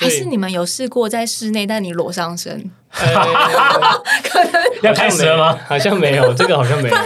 [0.00, 2.70] 所以还是你们有试过在室内，但你裸上身？
[2.92, 3.06] 可
[4.42, 5.58] 能要开始了吗？
[5.66, 6.96] 好像没有，这个好像没有。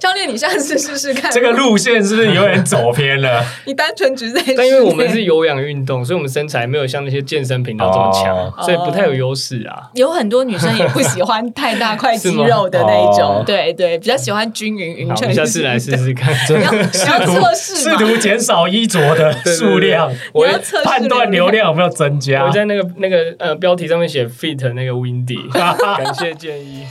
[0.00, 1.30] 教练，你下次试试看。
[1.30, 3.42] 这个路线是不是有点走偏了？
[3.64, 9.88] 你单纯只是在，但因为我们是有氧运动，所以我们身材没有像那些健身频道这么强，哦所以不太有优势啊。
[9.94, 15.26] 有很多女生也不喜欢太大块肌肉的那一种哦，对对，比较喜欢均匀匀称。
[15.28, 16.34] 们下次来试试看。
[16.50, 17.96] 你要你要测试试？
[17.96, 22.50] 图减少衣着的数量，我要测试判断流量有没有增加我。
[22.50, 26.86] 在那个那个呃标题上面写 fit 那个 Windy，感谢建议。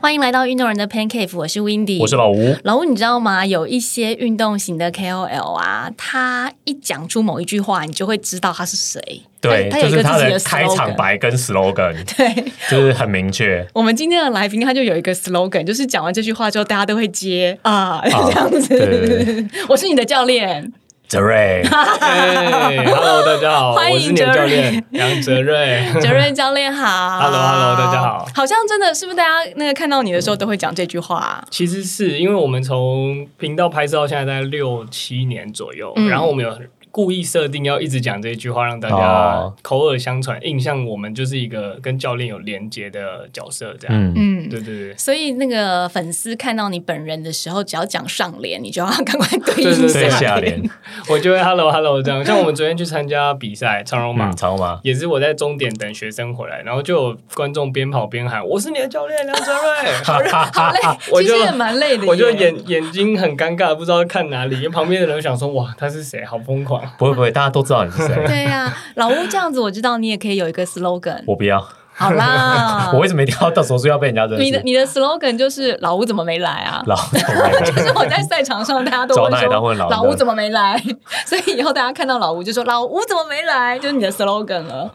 [0.00, 3.44] 欢迎来到运动人的 Pancake，我是 Windy，我是老吴，老吴，你知道吗？
[3.44, 9.22] 有一些运动型的 KOL 啊，他一讲出某一句话，你就会知道他是谁。
[9.42, 10.94] 对，他他有一个自己的开场。
[10.96, 13.66] 白跟 slogan 对就是很明确。
[13.74, 18.68] 我们今天的来宾，他就有一个 slogan，就是讲完这句话之后，大家都会接啊， 这样子。
[18.68, 20.72] 对对我是你的教练，
[21.10, 21.60] 泽瑞，
[22.00, 25.84] 哎，Hello，大家好， 欢迎我是你的教练杨哲瑞。
[26.00, 27.18] 哲瑞教练好。
[27.18, 31.42] Hello，Hello，大家好好像真的是不是大家那个看到你的时候都会讲这句话？
[31.50, 36.56] 其实是因为我们从频道拍摄到现在大概六七年左右，嗯然后我们有
[36.90, 43.96] 故意设定要一直讲这句话，让大家哦口耳相传，印象我们就是一个跟教练有连接的角色，这样。
[43.96, 44.48] 嗯，嗯。
[44.48, 44.96] 对对对。
[44.96, 50.62] 所以那个粉丝看到你本人的时候，只要讲上联，你就要赶快对对对应对下下联，
[51.08, 54.80] 我就会 hello hello 这样，像我们昨天去参加比赛长荣马嗯，，长马？
[54.82, 59.92] 也是我在终点等学生回来，然后就有观众边跑边喊：“我是你的教练梁哲瑞。
[60.04, 60.80] 好累，
[61.12, 62.06] 我就其实也蛮累的”。
[62.08, 66.24] 我就眼眼睛很尴尬，不知道看哪里，因为旁边的人想说：“哇，他是谁？
[66.24, 68.14] 好疯狂不会不会，大家都知道你是谁。
[68.26, 71.22] 对呀、老吴这样子，我知道你也可以有一个 slogan。
[71.26, 71.66] 我不要，
[72.00, 74.42] 好啦， 我为什么一定要到手术要被人家认识？
[74.42, 76.82] 你的你的 slogan 就是老吴怎么没来啊？
[76.88, 76.96] 老
[77.64, 80.82] 就是我在赛场上，大家都会说问老吴怎么没来，
[81.26, 84.90] 所以以后大家看到老吴就说老吴怎么没来，就是你的 slogan 了。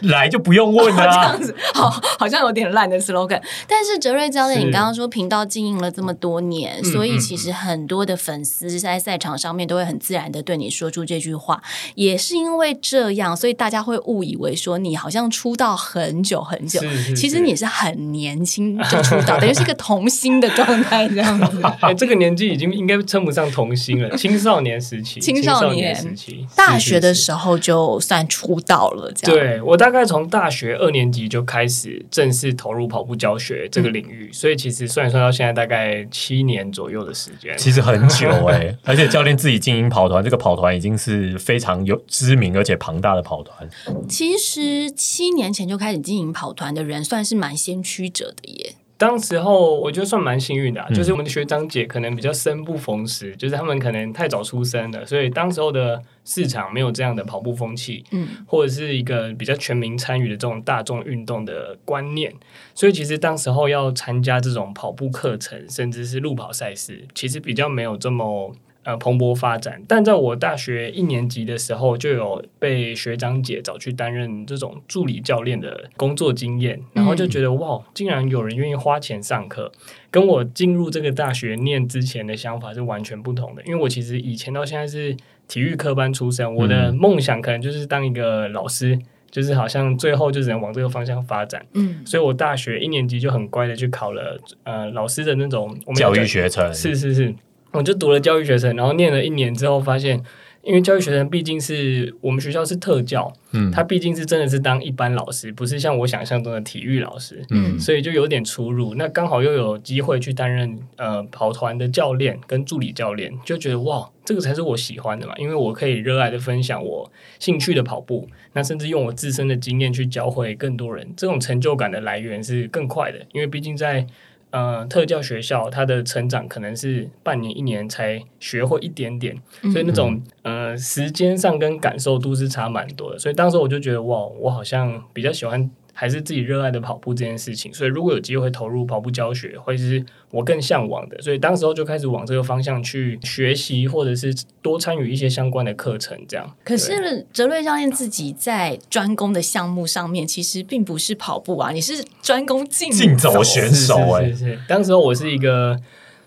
[0.00, 1.40] 来就不用问了啊样。
[1.40, 3.40] 子，好，好像有点烂的 slogan。
[3.68, 11.62] 但是哲瑞教练，你刚刚说频道经营了这么多年，嗯所以其实很多的粉丝在赛场上面都会很自然的对你说出这句话，
[11.94, 16.80] 也是因为这样，所以大家会误以为说你好像出道很久很久。
[16.80, 21.60] 是是其实你是很年轻就出道，等于是一个童星的状态这样子。
[21.80, 27.12] 哎、这个年纪已经应该称不上童星了，青少年时期，青青少年时期，大学的。
[27.24, 29.46] 时候就算出道了，这样。
[29.46, 37.56] 对我大概从大学二年级就开始正式投入跑步教学这个领域，所以其实算一算到现在大概七年左右的时间。
[37.56, 43.66] 其实很久哎、而且教练自己经营跑团，这个跑团已经是非常有知名而且庞大的跑团。
[44.08, 48.74] 其实七年前就开始经营跑团的人，算是蛮先驱者的耶。
[48.96, 62.32] 当时候我觉得算蛮幸运的、啊，嗯就是我们的学长姐可能比较生不逢时，就是他们可能太早出生了，所以当时候的市场没有这样的跑步风气，嗯，或者是一个比较全民参与的这种大众运动的观念，
[62.72, 68.54] 所以其实当时候要参加这种跑步课程，甚至是路跑赛事，其实比较没有这么。
[68.84, 79.72] 呃，蓬勃发展，但在我大学一年级的时候，就有被学长姐找去担任这种助理教练的工作经验，然后就觉得、哇，竟然有人愿意花钱上课，
[80.10, 83.62] 跟我进入这个大学念之前的想法是完全不同的。
[83.64, 85.16] 因为我其实以前到现在是
[85.48, 88.98] 体育科班出身，我的梦想可能就是当一个老师，
[89.30, 91.64] 就是好像最后就只能往这个方向发展。
[91.72, 97.34] 嗯，所以我大学一年级就很乖的去考了呃老师的那种我们教育学程是是是，
[97.74, 100.22] 我就读了教育学生，然后念了一年之后，发现
[100.62, 108.94] 因为教育学生毕竟是我们学校是特教，嗯他毕竟是真的是当一般老师，不是像我想象中的体育老师，嗯所以就有点出入。
[108.94, 124.06] 那刚好又有机会去担任呃跑团的教练跟助理教练，就觉得哇，这个才是我喜欢的嘛，因为我可以热爱的分享我兴趣的跑步，那甚至用我自身的经验去教会更多人，这种成就感的来源是更快的，因为毕竟在
[124.54, 129.36] 呃特教学校，他的成长可能是半年一年才学会一点点，
[129.72, 133.18] 所以那种呃时间上跟感受度是差蛮多的。
[133.18, 137.72] 所以当时我就觉得哇，我好像比较喜欢还是自己热爱的跑步这件事情。
[137.72, 141.18] 所以如果有机会投入跑步教学，会是我更向往的。
[141.22, 146.54] 所以当时候就开始往这个方向去学习，或者是多参与一些相关的课程，这样。
[146.64, 155.78] 可是哲瑞教练自己在专攻的项目上面，其实并不是跑步啊，你是专攻竞竞走选手哎、是是是是，当时候我是一个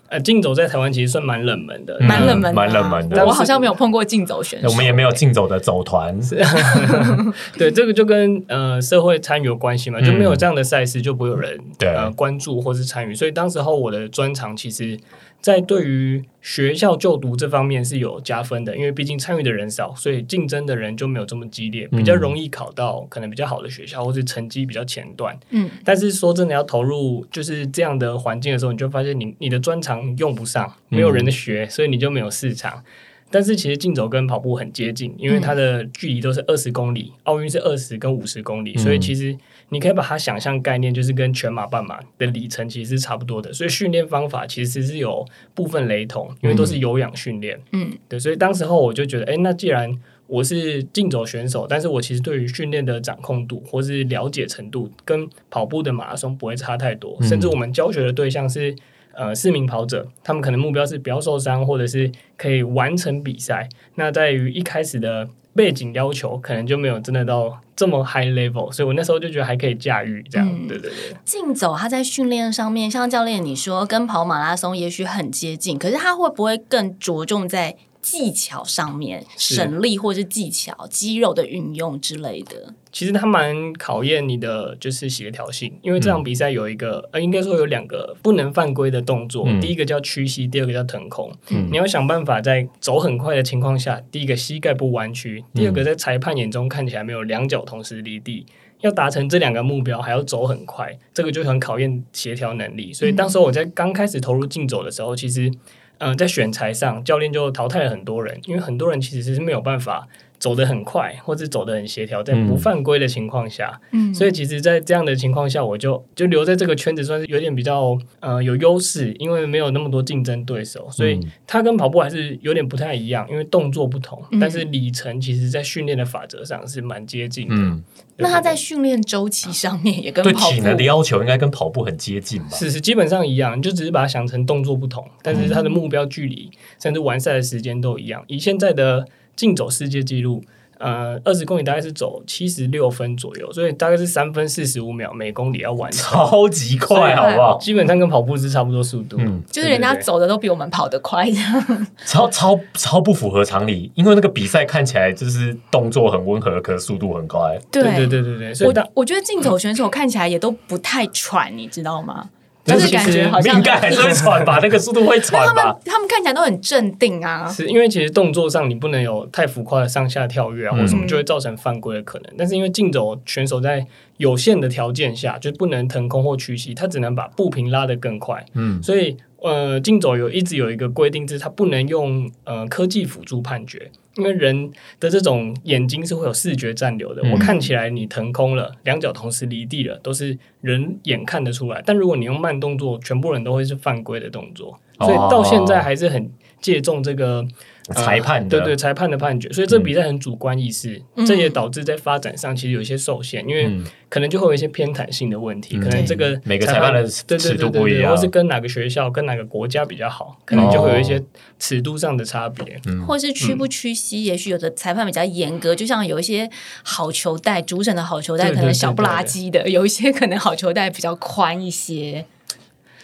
[0.08, 3.24] 呃，竞走在台湾其实算蛮冷门的，蛮冷门蛮冷门的。
[3.26, 6.18] 我好像没有碰过竞走选手，我们也没有竞走的 走团，
[7.58, 11.88] 对，这个就跟呃社会参与有关系嘛，就没有这样的赛事，就不会有人对。
[11.88, 13.14] 呃关注或是参与。
[13.14, 14.98] 所以当时候我的专长其实，
[15.40, 25.38] 在对于学校就读这方面是有加分的，因为毕竟参与的人少，所以竞争的人就没有这么激烈，比较容易考到可能比较好的学校，或是成绩比较前段。
[25.50, 32.82] 嗯，但是说真的，要投入就是这样的环境的时候，你就发现你你的专长用不上，没有人学，所以你就没有市场。
[33.30, 39.36] 但是其实竞走跟跑步很接近，因为它的距离都是二十公里，奥运是二十跟五十公里，所以其实
[39.70, 47.60] 你可以把它想象概念就是跟全马、半马的里程其实是差不多的，所以训练方法其实是有部分雷同，因为都是有氧训练。
[47.72, 49.92] 嗯，对，所以当时候我就觉得，哎，那既然
[50.26, 58.74] 我是竞走选手，但是我其实对于训练的掌控度或是了解程度，跟跑步的马拉松不会差太多，甚至我们教学的对象是。
[59.14, 63.68] 呃，四名跑者，他们可能目标是不要受伤，或者是可以完成比赛。
[63.96, 70.48] 那在于一开始的背景要求，可能就没有真的到这么 high level，所以我那时候就觉得还可以驾驭这样。
[70.48, 82.74] 嗯对对对，竞走它在训练上面，像教练你说跟跑马拉松也许很接近，可是它会不会更着重在技巧上面，是省力或是技巧、肌肉的运用之类的？
[82.90, 91.30] 其实它蛮考验你的就是协调性，因为这场比赛有一个、呃，应该说有两个不能犯规的动作，嗯第一个叫屈膝，第二个叫腾空。
[91.50, 98.46] 嗯你要想办法在走很快的情况下，第一个膝盖不弯曲，第二个在裁判眼中看起来没有两脚同时离地。
[98.80, 102.92] 要达成这两个目标，还要走很快，这个就很考验协调能力。
[102.92, 105.50] 所以当时候我在刚开始投入竞走的时候，其实，
[105.98, 127.54] 嗯、在选材上，教练就淘汰了很多人，因为很多人其实是没有办法走得很快，或者走得很协调，在不嗯犯规的情况下，嗯所以其实，在这样的情况下，我就就留在这个圈子，算是有点比较呃有优势，因为没有那么多竞争对手，所以嗯它跟跑步还是有点不太一样，因为动作不同，嗯但是里程其实在训练的法则上是蛮接近的。
[127.56, 127.82] 嗯，
[128.18, 132.48] 那它在训练周期上面也跟对跑步体能的要求应该跟跑步很接近吧？
[132.52, 136.50] 是是基本上一样，你就只是把它想成动作不同，但是它的目标距离、
[136.80, 138.24] 甚至完赛的时间都一样。
[138.28, 139.06] 以现在的
[139.38, 140.42] 竞走世界纪录，
[140.78, 147.56] 呃，二十公里大概是走七十六分左右，所以大概是三分四十五秒每公里要完成， 超级快，好不好？
[147.58, 149.16] 基本上跟跑步是差不多速度。
[149.20, 157.56] 嗯就是人家走的都比我们跑得快，这样超超超不符合常理，因为那个比赛看起来就是动作很温和，可是速度很快。
[157.70, 162.28] 对对对对对，所以我我觉得竞走选手看起来也都不太喘，你知道吗？
[162.68, 165.76] 就是感但是其实觉好像 应该还是会喘吧， 那个速度会喘吧们？
[165.84, 167.48] 他们看起来都很镇定啊。
[167.48, 172.32] 是因为其实动作上你不能有太浮夸的上下跳跃啊，嗯或什么就会造成犯规的可能。
[172.36, 173.84] 但是因为竞走选手在
[174.18, 178.44] 有限的条件下，就不能腾空或屈膝，他只能把步频拉得更快。
[178.54, 187.22] 嗯所以呃，竞走有一直有一个规定，就是它不能用呃科技辅助判决，因为人的这种眼睛是会有视觉暂留的。
[187.22, 191.80] 嗯我看起来你腾空了，两脚同时离地了，都是人眼看得出来。
[191.86, 194.78] 但如果你用慢动作，全部人都会是犯规的动作。
[194.98, 196.30] 所以到现在还是很
[196.60, 197.26] 借重这个。
[197.38, 197.46] 呃
[197.94, 198.58] 裁判的。
[198.58, 201.26] 对对裁判的判决，所以这比赛很主观意识，嗯。
[201.26, 203.84] 这也导致在发展上其实有一些受限，因为嗯。
[204.10, 205.80] 可能就会有一些偏袒性的问题，嗯。
[205.80, 208.14] 可能这个每个裁判的尺对对对，度不一样。
[208.14, 211.22] 或是跟哪个学校、跟哪个国家比较好，可能就会有一些
[211.58, 212.80] 尺度上的差别。
[212.86, 213.04] 嗯。
[213.04, 216.48] 或是屈不屈膝，也许有的裁判比较严格，就像有一些
[216.82, 222.24] 好球带，主审的好球带可能小不拉几的，有一些可能好球带比较宽一些。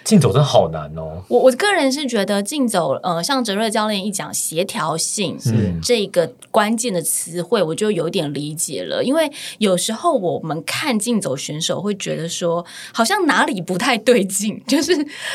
[0.05, 1.23] 竞走真的好难哦。
[1.29, 9.03] 我我个人是觉得竞走，呃，像哲瑞教练一讲协调性，嗯这个关键的词汇，我就有点理解了。
[9.03, 14.93] 因为有时候我们看竞走选手会觉得说，好像哪里不太对劲，就是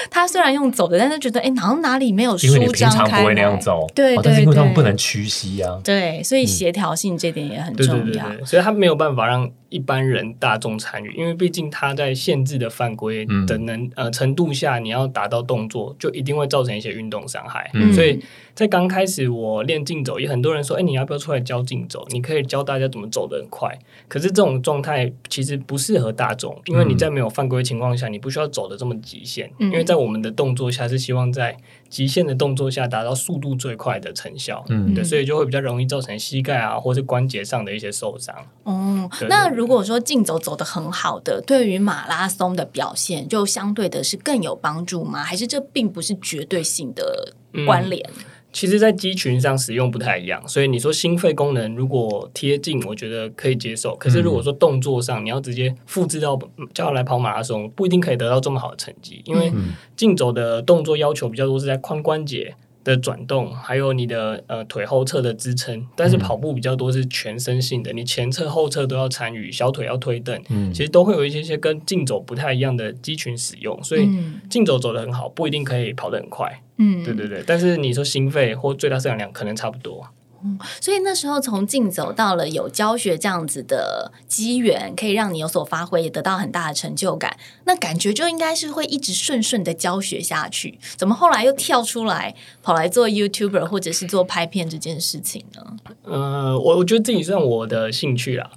[0.09, 3.59] 他虽然用走的，但是觉得哎，好像哪里没有因为你舒张开平常不会那样。
[3.59, 5.79] 走，对哦但是因为他们不能屈膝啊。
[5.83, 8.27] 对，所以协调性这点也很对对重要。
[8.29, 17.69] 对对，所以他没有办法让一般人大众参与，因为毕竟他在限制的犯规的能、呃程度下，你要达到动作，就一定会造成一些运动伤害。
[17.73, 18.19] 嗯所以
[18.53, 22.05] 在刚开始我练竞走，也很多人说，哎，你要不要出来教竞走？
[22.09, 23.77] 你可以教大家怎么走得很快。
[24.07, 31.55] 可是这种状态其实不适合大众，因为你在没有犯规的情况下，你不需要走的这么极限，嗯因为在我们的动作下是希望在
[31.89, 34.63] 极限的动作下达到速度最快的成效。
[34.69, 38.35] 嗯对，所以就会比较容易造成膝盖啊，或是关节上的一些受伤。
[38.63, 45.23] 哦对，那如果说竞走走得很好的，对于马拉松的表现，就相对的是更有帮助吗？
[45.23, 47.33] 还是这并不是绝对性的
[47.65, 48.07] 关联？
[48.51, 53.95] 其实，在肌群上使用不太一样，所以你说心肺功能如果贴近，我觉得可以接受。
[53.95, 56.37] 可是如果说动作上，你要直接复制到
[56.73, 59.51] 叫他来跑马拉松，不一定可以得到这么好的成绩，因为
[59.95, 62.55] 竞走的动作要求比较多是在髋关节。
[62.81, 74.09] 的转动，还有你的呃腿后侧的支撑，但是跑步比较多是全身性的，你前侧后侧都要参与，小腿要推蹬，嗯，其实都会有一些些跟竞走不太一样的肌群使用，所以
[74.49, 80.07] 竞走走得很好，不一定可以跑得很快，嗯，对对对，但是你说心肺或最大摄氧量可能差不多。
[80.41, 87.35] 嗯所以那时候从竞走到了有教学这样子的机缘，可以让你有所发挥，也得到很大的成就感。
[87.65, 90.79] 那感觉就应该是会一直顺顺的教学下去。
[90.95, 92.33] 怎么后来又跳出来
[92.63, 95.75] 跑来做 YouTuber 或者是做拍片这件事情呢？
[96.05, 98.49] 呃，我我觉得自己算我的兴趣啦。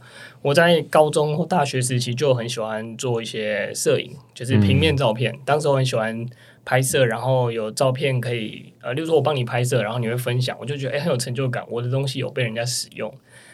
[0.43, 5.37] 我在高中或大学时期就很喜欢做一些摄影，就是平面照片。
[5.45, 6.25] 当时我很喜欢。
[6.65, 13.13] 拍摄，然后有照片可以，呃，例如说我帮你拍摄，然后你会分享，我就觉得哎很有成就感，我的东西有被人家使用。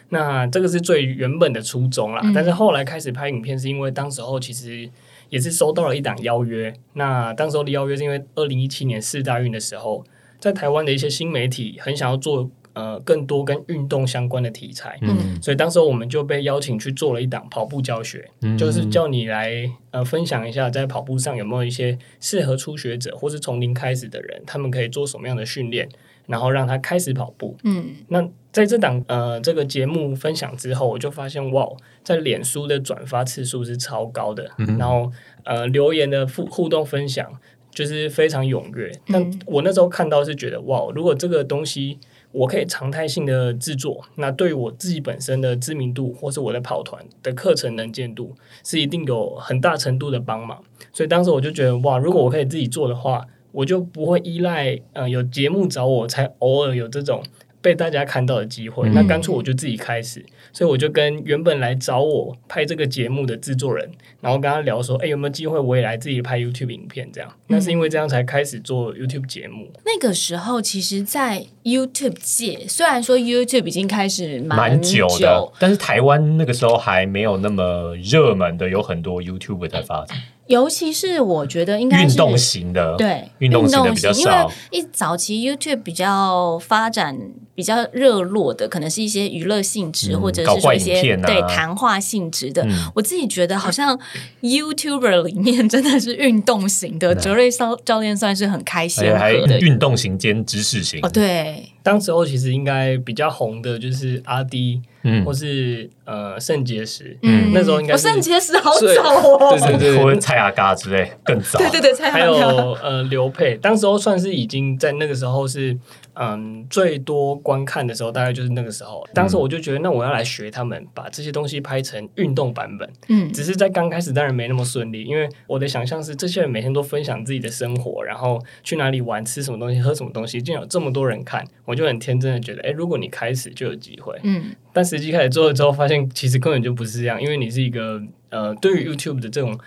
[0.09, 2.21] 那这个是最原本的初衷啦。
[2.33, 4.89] 但是后来开始拍影片，是因为当时候其实
[5.29, 6.73] 也是收到了一档邀约。
[6.93, 10.03] 那当时候的邀约是因为二零一七年四大运的时候，
[10.39, 12.49] 在台湾的一些新媒体很想要做。
[12.79, 18.25] 呃，更多跟运动相关的题材，嗯，所以当时我们就被邀请去做了一档跑步教学，
[18.57, 25.89] 就是叫你来呃分享一下在跑步上有没有一些适合初学者或是从零开始的人，他们可以做什么样的训练，
[26.25, 27.57] 然后让他开始跑步。
[27.65, 31.67] 嗯，那在这档呃这个节目分享之后，我就发现哇，
[32.01, 35.11] 在脸书的转发次数是超高的，然后
[35.43, 37.29] 呃留言的互互动分享
[37.71, 38.89] 就是非常踊跃。
[39.07, 41.99] 但我那时候看到是觉得哇，如果这个东西。
[42.31, 50.63] 我可以常态性的制作，那对我自己本身的知名度，或是我的跑团的课程能见度，是一定有很大程度的帮忙。
[50.93, 57.23] 所以当时我就觉得，哇，如果我可以自己做的话，我就不会依赖呃有节目找我才偶尔有这种。
[57.61, 63.89] 被大家看到的机会，那干脆我就自己开始，所以我就跟原本来找我拍这个节目的制作人，
[64.21, 67.09] 然后跟他聊说，哎，有没有机会我也来自己拍 YouTube 影片？
[67.11, 69.71] 这样，那是因为这样才开始做 YouTube 节目。
[69.85, 80.17] 那个时候，其实，在 YouTube 界，虽然说 YouTube 已经开始蛮久的，但是台湾那个时候还没有那么热门的，有很多 YouTube 在发展。
[80.49, 84.19] 尤其是我觉得应该是运动型的，对运动型的比较少。
[84.19, 87.15] 因为一早期 YouTube 比较发展
[87.53, 92.67] 比较热络的，可能是一些娱乐性质，或者是说一些对谈话性质的。
[92.95, 93.99] 我自己觉得好像
[94.41, 100.99] YouTuber 里面真的是运动型的，哲瑞教教练算是很开心的运动型兼知识型。
[101.03, 104.81] 哦，对，当时候其实应该比较红的就是阿迪。
[105.03, 112.33] 嗯，或是呃肾结石，嗯，那时候应该肾结石好早哦，对对对，或者蔡阿嘎之类更早，对对对，蔡还有
[112.81, 115.77] 呃刘佩，当时候算是已经在那个时候是。
[116.21, 119.07] 嗯，最多观看的时候大概就是那个时候。
[119.13, 122.91] 当时我就觉得，那我要来学他们，把这些东西拍成运动版本。
[123.07, 134.13] 嗯，只是在刚开始当然没那么顺利，因为我的想象是，这些人每天都分享自己的生活，然后去哪里玩、吃什么东西、喝什么东西，竟然有这么多人看，我就很天真的觉得，哎，如果你开始就有机会。
[134.23, 139.57] 嗯，但实际开始做了之后，发现其实根本就不是这样，因为你是一个呃，对于 YouTube 的这种。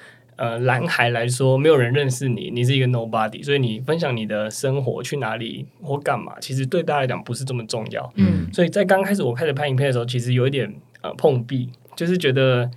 [0.43, 8.13] 呃，蓝海来说，没有人认识你，你是一个 nobody，所以你分享你的生活去哪里或干嘛，其实对大家来讲不是这么重要。
[8.17, 12.69] 嗯，所以在刚开始我开始拍影片的时候，其实有一点呃碰壁，就是觉得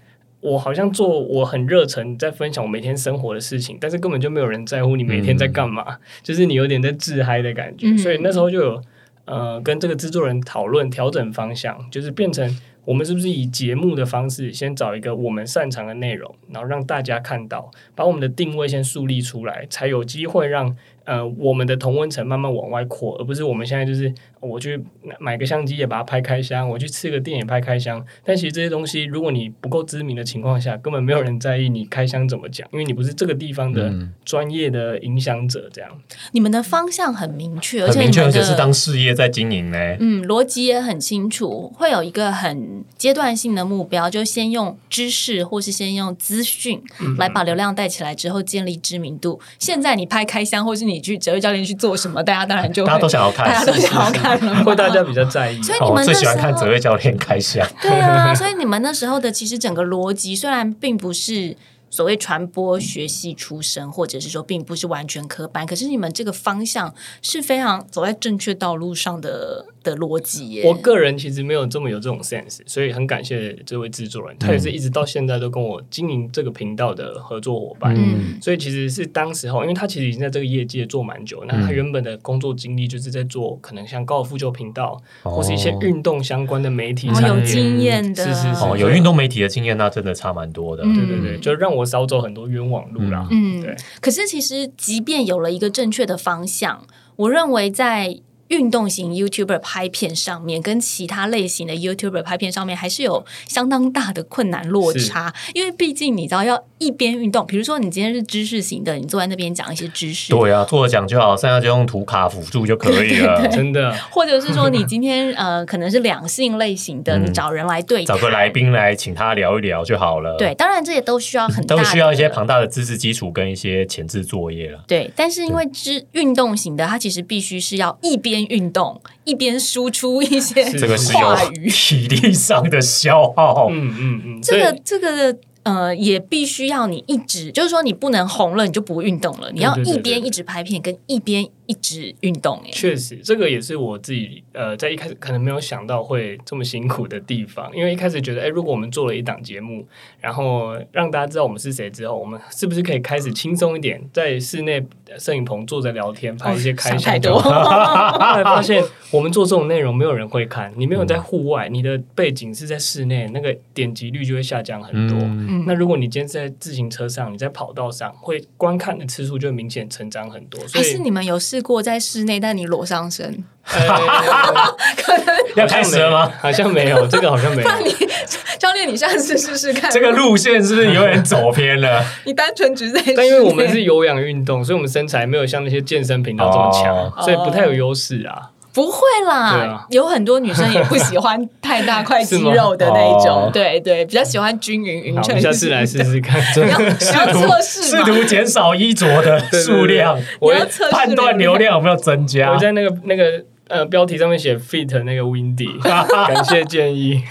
[0.41, 7.97] 我好像做我很热忱在分享我每天生活的事情，但是根本就没有人在乎你每天在干嘛，就是你有点在自嗨的感觉。
[7.97, 8.81] 所以那时候就有
[9.25, 12.47] 呃跟这个制作人讨论调整方向，就是变成。
[12.85, 20.75] 我们是不是以节目的方式，先找一个我们擅长的内容，然后让大家看到，把我们的定位先树立出来，才有机会让。
[21.05, 24.83] 呃，我们的同温层慢慢往外扩，而不是我们现在就是我去
[25.19, 28.03] 买个相机也把它拍开箱，我去吃个店也拍开箱。
[28.23, 35.69] 但其实这些东西，如果你不够知名的情况下，根本没有人在意你开箱怎么讲，因为你不是这个地方的专业的影响者。
[35.71, 35.91] 这样，
[36.31, 39.77] 你们的方向很明确，而且明确，而且是当事业在经营呢。
[39.99, 46.83] 嗯，逻辑也很清楚，会有一个很阶段性的目标，就先用知识或是先用资讯
[47.17, 49.39] 来把流量带起来，之后建立知名度。
[49.59, 51.05] 现在你拍开箱，或是你。
[51.05, 52.23] 去哲瑞教练去做什么？
[52.23, 55.61] 大家当然就大家都想要看，大家都想要看了， 会大家比较在意。
[55.61, 57.63] 所以你们最喜欢看哲瑞教练开箱。
[57.79, 61.55] 对啊，所以你们那时候的其实整个逻辑虽然并不是
[61.91, 66.91] 所谓传播学系出身，或者是说并不是完全科班，可是你们这个方向
[67.21, 70.63] 是非常走在正确道路上的的逻辑耶。
[70.65, 77.95] 我个人其实没有这么有这种 sense，所以很感谢这位制作人，他也是一直到现在都跟我经营这个频道的合作伙伴。
[77.95, 87.45] 嗯所以其实是当时候，因为他其实已经在这个业界做蛮久，那他原本的工作经历就是在做可能像高尔夫球频道、或是一些运动相关的媒体哦有。
[87.45, 90.81] 经验的，是是是哦，有运动媒体的经验，那真的差蛮多的。
[90.83, 93.27] 嗯对对对，就让我少走很多冤枉路啦。
[93.29, 96.81] 嗯对，可是其实，即便有了一个正确的方向，
[97.17, 105.33] 我认为在运动型 YouTuber 拍片上面，跟其他类型的 YouTuber 拍片上面，还是有相当大的困难落差。
[105.53, 113.47] 因为毕竟你知道，要一边运动，比如说你今天是知识型的，你坐在那边讲一些知识，对啊，坐着讲就好，剩下就用图卡辅助就可以了。
[113.49, 120.35] 真的，或者是说你今天呃可能是两性类型的，嗯你找人来对谈找个来宾来请他聊一聊就好了。
[120.37, 124.83] 对，，当然这也都需要很大 都需要一些庞大的知识基础跟一些前置作业了。
[124.87, 133.67] 对，但是因为知运动型的，它其实必须是要一边运动一边输出一些这个是话有语，体力上的消耗。
[133.69, 142.59] 嗯嗯嗯，这个这个呃，也必须要你一直，就是说你不能红了你就不运动了，你要一边一直拍片，跟一边一直运动。
[142.65, 149.87] 哎，确实，这个也是我自己呃，在一开始可能没有想到会这么辛苦的地方，因为一开始觉得，哎，如果我们做了一档节目，
[150.19, 154.85] 然后让大家知道我们是谁之后，我们是不是可以开始轻松一点，在室内
[155.17, 165.17] 摄影棚坐着聊天，拍一些开想箱太多，后来 发现我们做这种内容没有人会看，你没有在户外，你的背景是在室内，那个点击率就会下降很多。
[165.19, 170.59] 嗯，那如果你今天是在自行车上，你在跑道上，会观看的次数就明显成长很多。
[170.67, 173.41] 所以是你们有试过在室内，但你裸上身？
[173.65, 176.29] 可能要开始了吗？
[176.41, 177.69] 好像没有， 这个好像没有。
[177.69, 177.95] 那你
[178.59, 179.89] 教练，你下次试试看。
[179.89, 182.03] 这个路线是不是有点走偏了？
[182.25, 188.51] 你单纯只是在，但因为我们是有氧运动，所以我们身材没有像那些健身频道这么强，哦所以不太有优势啊。
[188.75, 195.33] 不会啦，啊有很多女生也不喜欢太大块肌肉的那一种， 哦对对，比较喜欢均匀匀称。
[195.33, 196.39] 们下次来试试 看。
[196.57, 198.03] 你要你要测试试？
[198.03, 202.57] 图减少衣着的数量， 我要测试判断流量有没有增加我。
[202.57, 205.79] 在那个那个呃标题上面写 fit 那个 Windy，
[206.27, 207.23] 感谢建议。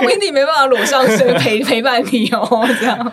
[0.00, 3.12] 那 Wendy 没办法裸上身陪陪伴你哦， 这样。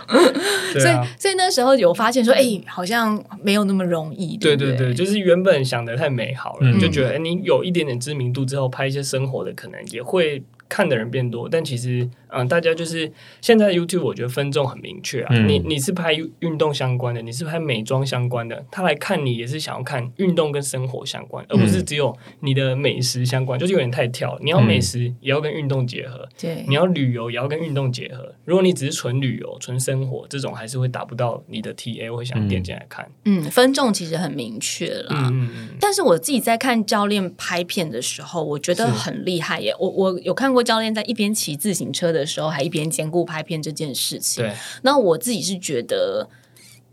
[0.74, 4.38] 所以所以那时候有发现说，哎，好像没有那么容易。
[4.38, 11.48] 不对对对，就是原本想的太美好了，嗯就觉得哎，你有一点点知名度之后，拍一些生活的，可能也会看的人变多。
[11.50, 15.30] 但其实，嗯，大家就是现在 YouTube，我觉得分众很明确啊。
[15.32, 24.38] 嗯你你是拍运动相关的，你是拍美妆相关的，他来看你也是想要看运动跟生活相关，而不是只有你的美食相关，就是有点太跳。
[24.42, 28.34] 你要美食也要跟运动结合，对你要旅游也要跟运动结合。
[28.46, 33.10] 如果你只是纯旅游、纯生活，这种还是会达不到你的 TA 会想点进来看。
[33.26, 35.12] 嗯，分众其实很明确了。
[35.12, 35.70] 嗯。
[35.80, 39.74] 但是我自己在看教练拍片的时候，我觉得很厉害耶。
[39.80, 44.44] 我我有看过教练在一边骑自行车的时候，还一边兼顾拍片这件事情。
[44.44, 46.30] 对，那我自己是觉得，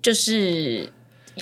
[0.00, 0.92] 就是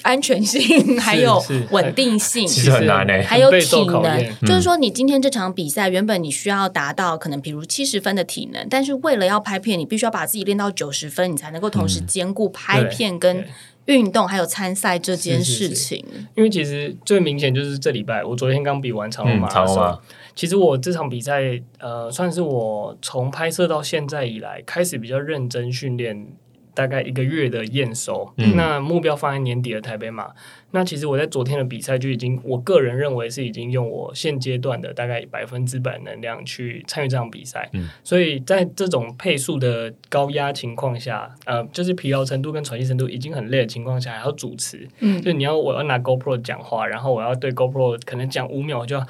[0.03, 0.63] 安全性
[0.99, 2.47] 还有稳定性。
[2.47, 13.45] 其实很难欸还有体备受考能，就是说，你今天这场比赛原本你需要达到可能比如七十分的体能，但是为了要拍片，你必须要把自己练到九十分，你才能够同时兼顾拍片跟
[13.87, 16.05] 运动还有参赛这件是是是事情。
[16.37, 19.75] 因为其实最明显就是这礼拜，我昨天刚比完长马拉松。
[19.75, 19.99] 长隆马，
[20.35, 26.27] 其实我这场比赛，呃，算是我从拍摄到现在以来，开始比较认真训练，
[26.75, 28.33] 大概一个月的验收。
[28.37, 30.31] 嗯那目标放在年底的台北马。
[30.75, 37.69] 那其实我在昨天的比赛就已经，我个人认为是已经用我现阶段的大概百分之百能量去参与这场比赛。
[37.75, 49.07] 嗯所以在这种配速的高压情况下，呃，就是疲劳程度跟喘息程度已经很累的情况下，还要主持，嗯就你要我要拿 GoPro 讲话，然后我要对 GoPro 可能讲五秒，我就要。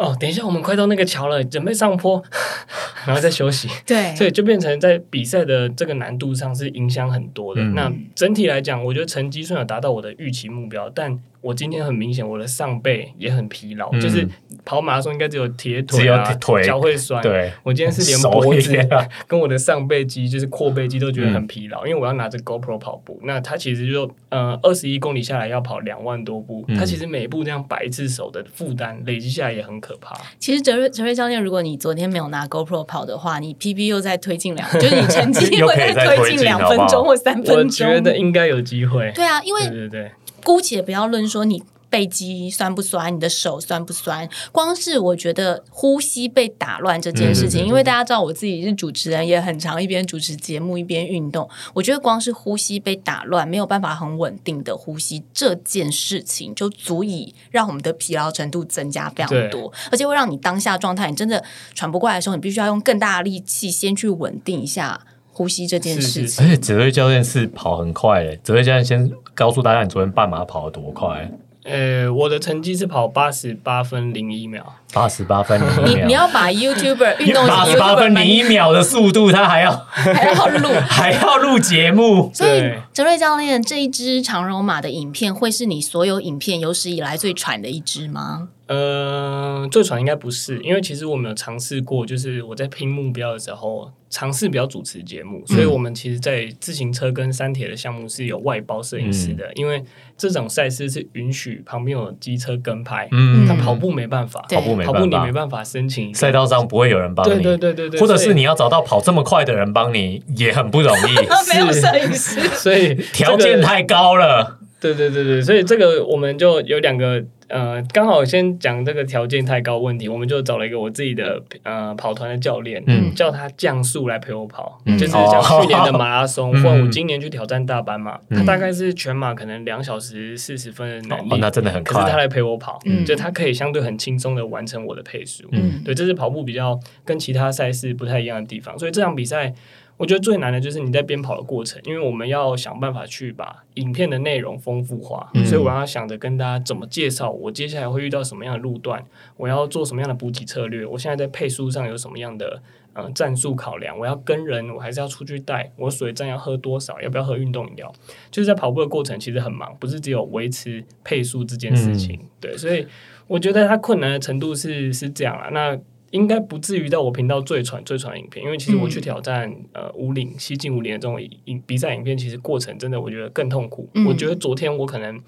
[0.00, 2.22] 哦，等一下，我们快到那个桥了，准备上坡，
[3.06, 3.68] 然后再休息。
[3.86, 7.60] 对 所以就变成在比赛的这个难度上是影响很多的。
[7.60, 14.28] 嗯那整体来讲，我觉得成绩虽然达到我的预期目标，但我今天很明显我的上背也很疲劳，嗯就是
[14.64, 17.22] 跑马拉松应该只有铁腿、只有啊、腿脚会酸。
[17.22, 18.76] 对，我今天是连脖子
[19.26, 23.18] 跟我的上背肌，就是阔背肌都觉得嗯很疲劳，因为我要拿着 GoPro 跑步。
[23.24, 30.14] 那它其实就呃二十一公里下来要跑两万多步，嗯它其实每一步这样摆一次手的负担累积下来也很可怕。
[30.38, 37.56] 其实哲瑞哲瑞教练，如果你昨天没有拿 GoPro 跑的话，你 PB 又再推进两，就是你 成绩又会可以再推推进两分钟或三分钟。
[37.56, 39.10] 我觉得应该有机会。
[39.14, 40.10] 对啊，因为对对对，
[40.50, 44.28] 姑且不要论说你背肌酸不酸，你的手酸不酸。
[44.50, 51.48] 光是我觉得呼吸被打乱这件事情，嗯因为大家知道我自己是主持人，也很常一边主持节目一边运动。
[51.72, 65.00] 我觉得光是呼吸被打乱，没有办法很稳定的呼吸这件事情，就足以让我们的疲劳程度增加非常多，而且会让你当下状态，你真的喘不过来的时候，你必须要用更大的力气先去稳定一下
[65.32, 66.44] 呼吸这件事是情。
[66.44, 69.10] 而且泽瑞教练是跑很快诶，泽瑞教练先
[69.40, 71.30] 告诉大家，你昨天半马跑了多快？
[71.64, 76.04] 呃，我的成绩是跑八十八分零一秒，八十八分零一秒。
[76.04, 80.68] 你你要把 YouTuber 运动 八十八分零一秒的速度，他还要还要录。
[80.86, 88.48] 还要录节目，所以对，哲瑞教练这一支长绒马的影片，会是你所有影片有史以来最喘的一支吗？
[88.66, 99.82] 呃，最喘应该不是，因为其实我们有尝试过，就是我在拼目标的时候，尝试比较主持节目，所以我们其实，在自行车跟山铁的项目是有外包摄影师的，因为
[100.18, 111.14] 这种赛事是允许旁边有机车跟拍，嗯但跑步没办法，跑步没跑步你，没办法申请赛道上不会有人帮你，对对对对，或者是你要找到跑这么快的人帮你，也很不容易，
[111.54, 114.58] 没有摄影师，所以条件太高了。
[114.80, 123.12] 对对对对，所以这个我们就有两个呃，刚好先讲这个条件太高问题，我们就找了一个我自己的呃跑团的教练，嗯。
[123.14, 124.96] 叫他降速来陪我跑，嗯。
[124.96, 128.38] 就是像去年的马拉松，嗯 或者我今年去挑战大班嘛，嗯。
[128.38, 132.00] 他大概是全马可能两小时四十分的能力，哦，那真的很快。
[132.00, 133.04] 可是他来陪我跑，嗯。
[133.04, 135.82] 就他可以相对很轻松的完成我的配速，嗯。
[135.84, 138.78] 对，这是跑步比较跟其他赛事不太一样的地方。
[138.78, 139.52] 所以这场比赛，
[140.00, 149.04] 我觉得最难的就是你在边跑的过程，因为我们要想办法去把影片的内容丰富化，嗯所以我要想着跟大家怎么介绍我接下来会遇到什么样的路段，
[149.36, 152.62] 我要做什么样的补给策略，我现在在配速上有什么样的。
[152.92, 157.90] 呃，战术考量，我要跟人，我还是要出去带，我水站要喝多少，要不要喝运动饮料？
[158.32, 162.18] 就是在跑步的过程，其实很忙，不是只有维持配速这件事情。
[162.40, 162.84] 对，所以
[163.28, 165.50] 我觉得它困难的程度是是这样啦。
[165.52, 165.78] 那
[166.10, 173.88] 应该不至于到我频道最传最传影片，因为其实我去挑战、呃五岭西进五岭的这种影比赛影片，其实过程真的我觉得更痛苦。
[173.94, 175.20] 嗯我觉得昨天我可能。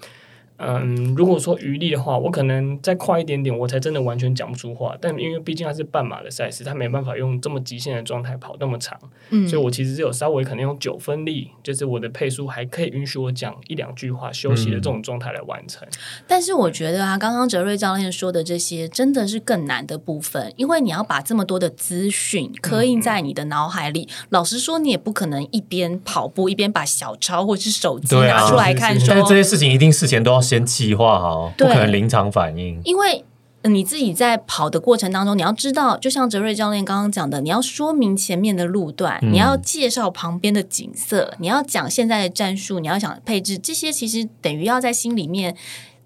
[0.57, 4.95] 嗯，如果说余力的话，我可能再快一点点，我才真的完全讲不出话。
[5.01, 8.97] 但因为毕竟它是半马的赛事，它没办法用这么极限的状态跑那么长，
[9.29, 15.87] 嗯所以我其实只有稍微可能用九分力，就是我的配速还可以允许我讲一两句话休息的这种状态来完成。
[16.27, 24.07] 但是我觉得啊，刚刚哲瑞教练说的这些，真的是更难的部分，因为你要把这么多的资讯刻印在你的脑海里。
[24.29, 32.81] 老实说，你也不可能一边跑步一边把小抄或是手机拿出来看说，是是但是这些事情一定事前都要先计划好，不可能临场反应。
[32.83, 33.23] 因为。
[33.63, 45.55] 呃你自己在跑的过程当中，你要知道，就像哲瑞教练刚刚讲的，你要说明前面的路段，嗯你要介绍旁边的景色，你要讲现在的战术，你要想配置，这些其实等于要在心里面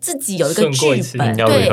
[0.07, 1.67] 自己有一个剧本，要对，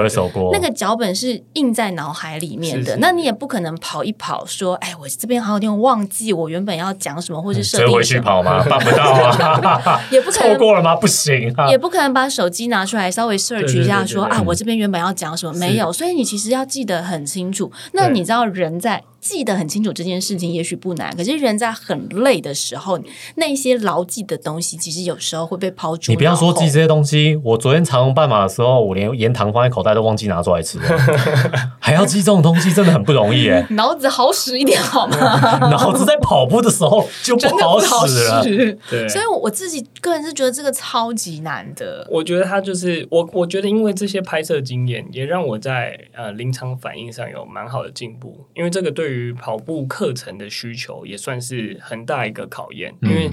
[0.53, 8.61] 那个脚本是印在脑海里面的，是是那你也不可能跑一跑说，哎，我这边好像有点忘记我原本要讲什么，或是回去跑吗？
[8.69, 10.59] 办不到啊， 也不可错能。
[10.59, 10.97] 过了吗？
[10.97, 11.79] 不行啊也！
[11.79, 17.71] 不可能把手机拿出来稍微 search 一下说，啊，我这边原本要讲什么没有，所以你其实要记得很清楚。
[17.93, 23.01] 那你知道人在记得很清楚这件事情也许不难，可是人在很累的时候，
[23.37, 30.85] 那些牢记的东西其实有时候会被抛诸你不要说记这些东西，我昨天长龙半马的时候，我连盐糖放在口袋都忘记拿出来吃了，
[31.81, 33.67] 还要记这种东西，真的很不容易哎。
[33.73, 35.17] 脑子好使一点好吗？
[35.73, 38.43] 脑子在跑步的时候就不好的不好使了。
[38.43, 38.79] 使。
[38.91, 42.07] 对，所以我自己个人是觉得这个超级难的。
[42.11, 48.45] 我觉得他就是我，我觉得因为这些拍摄经验，也让我在呃临场反应上有蛮好的进步。
[48.55, 53.31] 因为这个对于跑步课程的需求也算是很大一个考验，因为。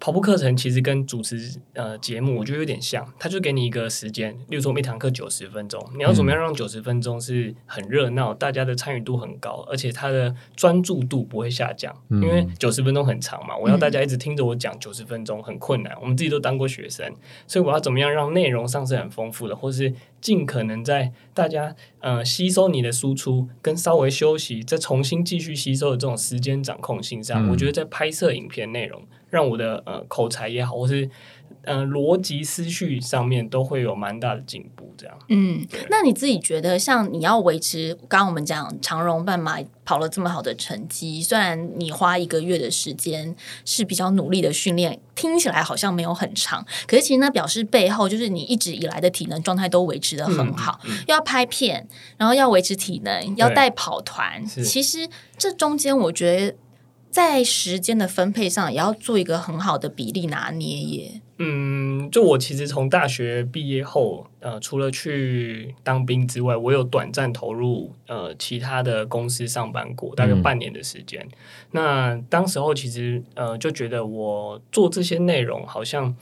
[0.00, 12.22] 跑步课程其实跟主持呃节目，我觉得有点像，他就给你一个时间，例如说我们一堂课九十分钟，你要怎么样让九十分钟是很热闹，大家的参与度很高，而且他的专注度不会下降，嗯。
[12.22, 17.12] 因为九十分钟很长嘛，我要大家一直听着我讲九十分钟很困难，我们自己都当过学生，
[17.46, 27.50] 所以我要怎么样让内容上是很丰富的，或是尽可能在大家呃吸收你的输出跟稍微休息，再重新继续吸收的这种时间掌控性上，嗯。
[27.50, 31.08] 我觉得在拍摄影片内容，让我的呃口才也好，或是
[31.62, 34.94] 呃逻辑思绪上面都会有蛮大的进步。
[34.98, 51.86] 这样，嗯，那你自己觉得，像你要维持，刚刚我们讲长荣半马跑了这么好的成绩，虽然你花一个月的时间是比较努力的训练，听起来好像没有很长，可是其实那表示背后就是你一直以来的体能状态都维持的很好，嗯要拍片，
[52.16, 56.56] 然后要维持体能，要带跑团，其实这中间我觉得。
[57.18, 61.20] 在时间的分配上也要做一个很好的比例拿捏耶。
[61.38, 71.26] 嗯，就我其实从大学毕业后，呃，除了去当兵之外，我有短暂投入呃其他的公司上班过，大概嗯半年的时间。
[71.72, 76.14] 那当时候其实呃就觉得我做这些内容好像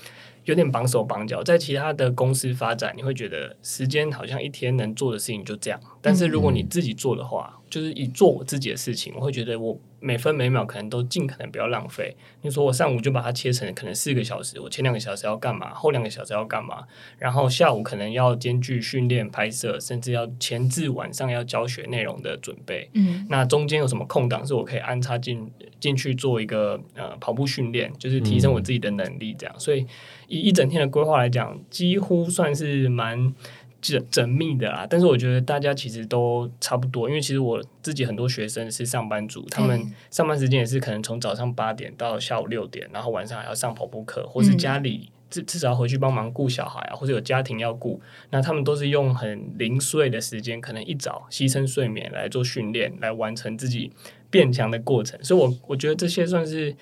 [0.46, 5.78] 有点绑手绑脚，在其他的公司发展，你会觉得时间好像一天能做的事情就这样。
[6.00, 12.16] 但是如果你自己做的话，就是以做我自己的事情，我会觉得我每分每秒可能都尽可能不要浪费。
[12.42, 16.84] 你说我上午就把它切成可能四个小时，我前两个小时要干嘛，后两个小时要干嘛，
[17.18, 22.88] 然后下午可能要兼具训练、拍摄，甚至要前置晚上要教学内容的准备。
[22.94, 29.54] 嗯那中间有什么空档是我可以安插进进去做一个呃跑步训练，就是提升我自己的能力，这样。
[29.58, 29.86] 所以
[30.28, 33.34] 以一整天的规划来讲，几乎算是蛮。
[33.82, 53.92] 缜缜密的啦，但是我觉得大家其实都差不多，因为其实我自己很多学生是上班族，他们嗯上班时间也是可能从早上八点到下午六点，然后晚上还要上跑步课，或是嗯家里至至少要回去帮忙顾小孩啊，或者有家庭要顾，那他们都是用很零碎的时间，可能一早牺牲睡眠来做训练，来完成自己
[54.30, 55.22] 变强的过程。
[55.22, 56.74] 所以我，我觉得这些算是，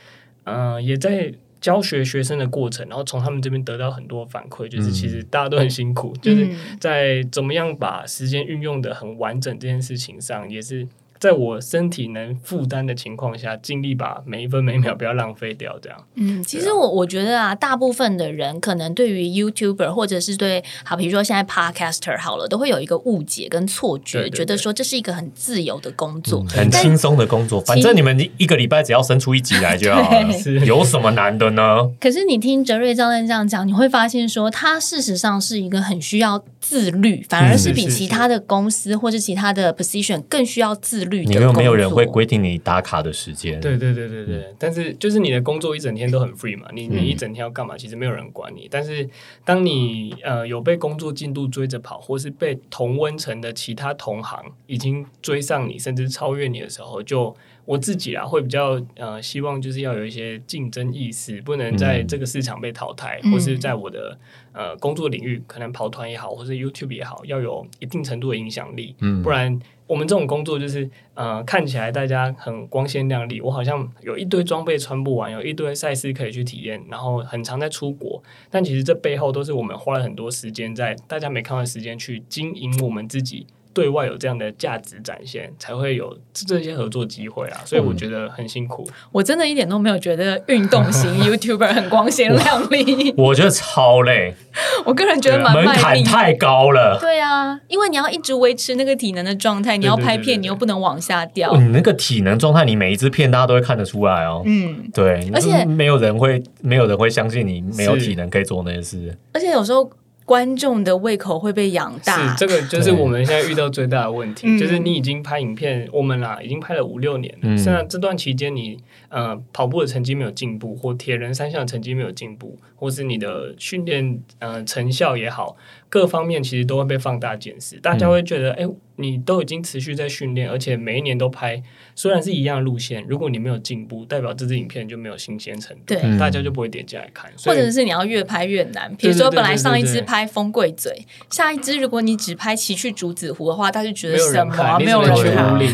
[0.45, 1.33] 呃，也在
[1.65, 6.77] 教学学生的过程，然后从他们这边得到很多反馈，就是其实大家都很辛苦，就是嗯。
[6.79, 10.87] 在怎么样把时间运用的很完整这件事情上，也是
[11.25, 15.99] 在我身体能负担的情况下，尽力把每一分每秒不要浪费掉，这样。
[16.17, 26.43] 嗯，其实我我觉得啊，大部分的人可能对于 YouTuber 或者是对好，比如说现在 Podcaster 好了，都会有一个误解跟错觉，对对觉得说这是一个很自由的工作。
[26.43, 31.91] 嗯很轻松的工作，反正你们一个礼拜只要生出一集来就好了是，有什么难的呢？
[31.99, 43.61] 可是你听哲瑞教练这样讲，你会发现说，他事实上是一个很需要自律，反而是比其他的公司或者其他的 position 更需要自律的你们有没有人会规定你打卡的时间？
[43.61, 48.67] 对对对对对，但是就是你的工作一整天都很 free 嘛，你你嗯一整天要干嘛，其实没有人管你。
[48.71, 49.09] 但是
[49.45, 64.19] 当你呃有被工作进度追着跑，或是被同温层的其他同行已经追上你，甚至超越你的时候，就我自己啊会比较呃希望就是要有一些竞争意识，不能在嗯这个市场被淘汰，嗯或是在我的
[64.53, 68.95] 呃工作领域，可能跑团也好，或是 YouTube 也好，要有一定程度的影响力。
[69.01, 83.47] 嗯不然我们这种工作就是呃看起来大家很光鲜亮丽，我好像有一堆装备穿不完，有一堆赛事可以去体验，然后很常在出国，但其实这背后都是我们花了很多时间在大家没看到时间去经营我们自己。
[83.75, 87.61] 对外有这样的价值展现，才会有这些合作机会啊。
[87.65, 88.89] 所以我觉得很辛苦。
[89.13, 94.35] 我真的一点都没有觉得运动型 YouTuber 很光鲜亮丽，我觉得超累，
[94.87, 95.79] 我个人觉得蛮门卖力。
[95.81, 96.97] 槛太高了。
[97.01, 101.59] 对啊，因为你要一直维持那个体能的状态，你要拍片，对对对你又不能往下掉哦。
[101.61, 104.43] 你那个体能状态，你每一支片大家都会看得出来哦。
[104.47, 109.19] 嗯，对，而且没有人会，没有人会相信你没有是体能可以做那些事。
[109.33, 109.91] 而且有时候
[110.25, 112.35] 观众的胃口会被养大。
[112.35, 114.59] 是，这个就是我们现在遇到最大的问题，嗯。
[114.59, 117.59] 就是你已经拍影片，我们啦已经拍了五六年了，嗯。
[117.59, 125.57] 现在这段期间你呃跑步的成绩没有进步，或铁人三项的成绩没有进步，或是你的训练呃成效也好，
[125.89, 131.63] 各方面其实都会被放大检视，大家会觉得哎、诶你都已经持续在训练，而且每一年都拍，
[131.95, 138.95] 虽然是一样的路线，如果你没有进步，代表这支影片就没有新鲜程度，对嗯大家就不会点进来看，或者是你要越拍越难。
[138.97, 145.23] 比如说，本来上一支拍风柜嘴，下一支如果你只拍骑去竹子湖的话，大家就觉得什么没有人去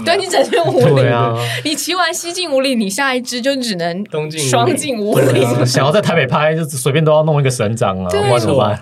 [0.04, 0.94] 对你整天无力。
[1.02, 5.26] 对啊，你骑完西进五里，你下一支就只能东进双进五里。
[5.26, 8.80] 对啊想要在台北拍，就是随便都要弄一个省长啊，对不然怎么办？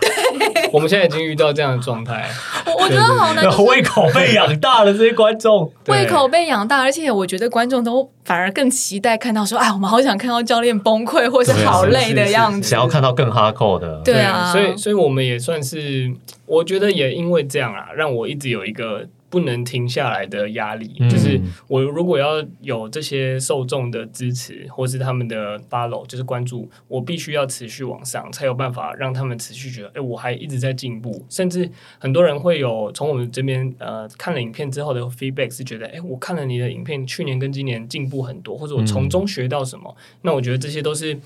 [0.72, 2.28] 我们现在已经遇到这样的状态，
[2.66, 5.70] 我我觉得好难，就是胃口被养大了，这些观众。
[5.88, 12.68] 胃口被养大，而且我觉得观众都反而更期待看到说，哎，我们好想看到教练崩溃或是好累的样子。
[12.68, 14.50] 想要看到更哈扣的，对啊。
[14.52, 16.10] 所以所以我们也算是，
[16.46, 21.08] 我觉得也因为这样啊，让我一直有一个不能停下来的压力，嗯。
[21.08, 41.18] 就是我如果要有这些受众的支持，或是他们的 follow，就是关注，我必须要持续往上，才有办法让他们持续觉得，哎、我还一直在进步，甚至很多人会有从我们这边呃看了影片之后的 feedback 是觉得，哎、我看了你的影片，去年跟今年进步很多，或者我从中学到什么，那我觉得这些都是。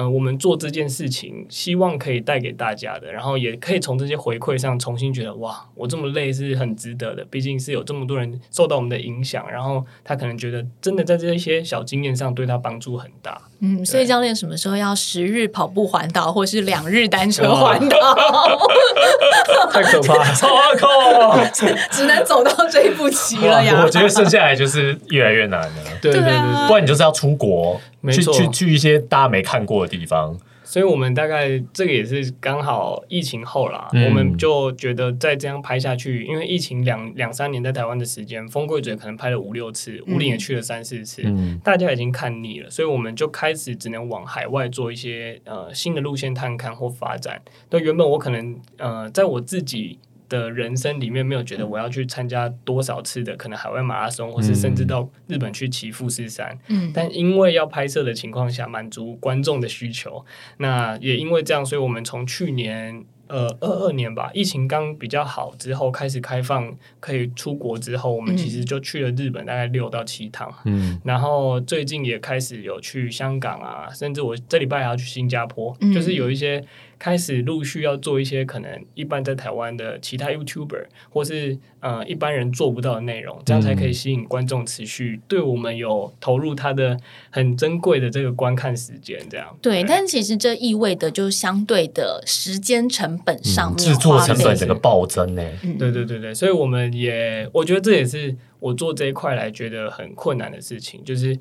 [0.00, 7.24] 嗯，我们做这件事情，希望可以带给大家的，然后也可以从这些回馈上重新觉得，哇，我这么累是很值得的。
[7.24, 13.47] 毕竟是有这么多人受到我们的影响，然后他可能觉得真的在这些小经验上对他帮助很大。
[13.60, 17.96] 嗯，所以教练什么时候要十日跑步环岛，或是两日单车环岛？
[19.72, 21.50] 太可怕了。
[21.90, 23.82] 只能走到这一步棋了呀。
[23.84, 25.68] 我觉得剩下来就是越来越难了。
[26.00, 27.80] 对对对对啊，不然你就是要出国，
[28.12, 30.36] 去去去一些大家没看过的地方。
[30.68, 34.04] 所以我们大概这个也是刚好疫情后啦，嗯。
[34.04, 41.58] 我们就觉得再这样拍下去，因为疫情两两三年在台湾的时间，风贵嘴可能拍了五六次，五岭也去了三四次，嗯。
[41.64, 47.40] 大家已经看腻了，所以我们就开始只能往海外做一些呃新的路线探看或发展。
[47.70, 56.90] 那原本我可能呃在我自己的人生里面没有觉得我要去参加多少次的可能海外马拉松，或是甚至到日本去骑富士山，嗯。
[56.94, 60.24] 但因为要拍摄的情况下，满足观众的需求，
[60.58, 71.00] 那也因为这样，所以我们从去年呃二二年吧，疫情刚比较好之后，开始开放可以出国之后，我们其实就去了日本大概六到七趟，嗯。
[71.04, 75.92] 然后最近也开始有去香港啊，甚至我这礼拜还要去新加坡，嗯。
[75.92, 76.64] 就是有一些
[76.98, 86.98] 开始陆续要做一些可能一般在台湾的其他 YouTuber 或是呃一般人做不到的内容，这样才可以吸引观众持续对我们有投入他的
[87.30, 95.42] 很珍贵的这个观看时间，这样对，但其实这意味着就相对的时间成本上面制作成本整个暴增呢。
[95.62, 101.38] 嗯对对对对，所以我们也我觉得这也是我做这一块来觉得很困难的事情，就是。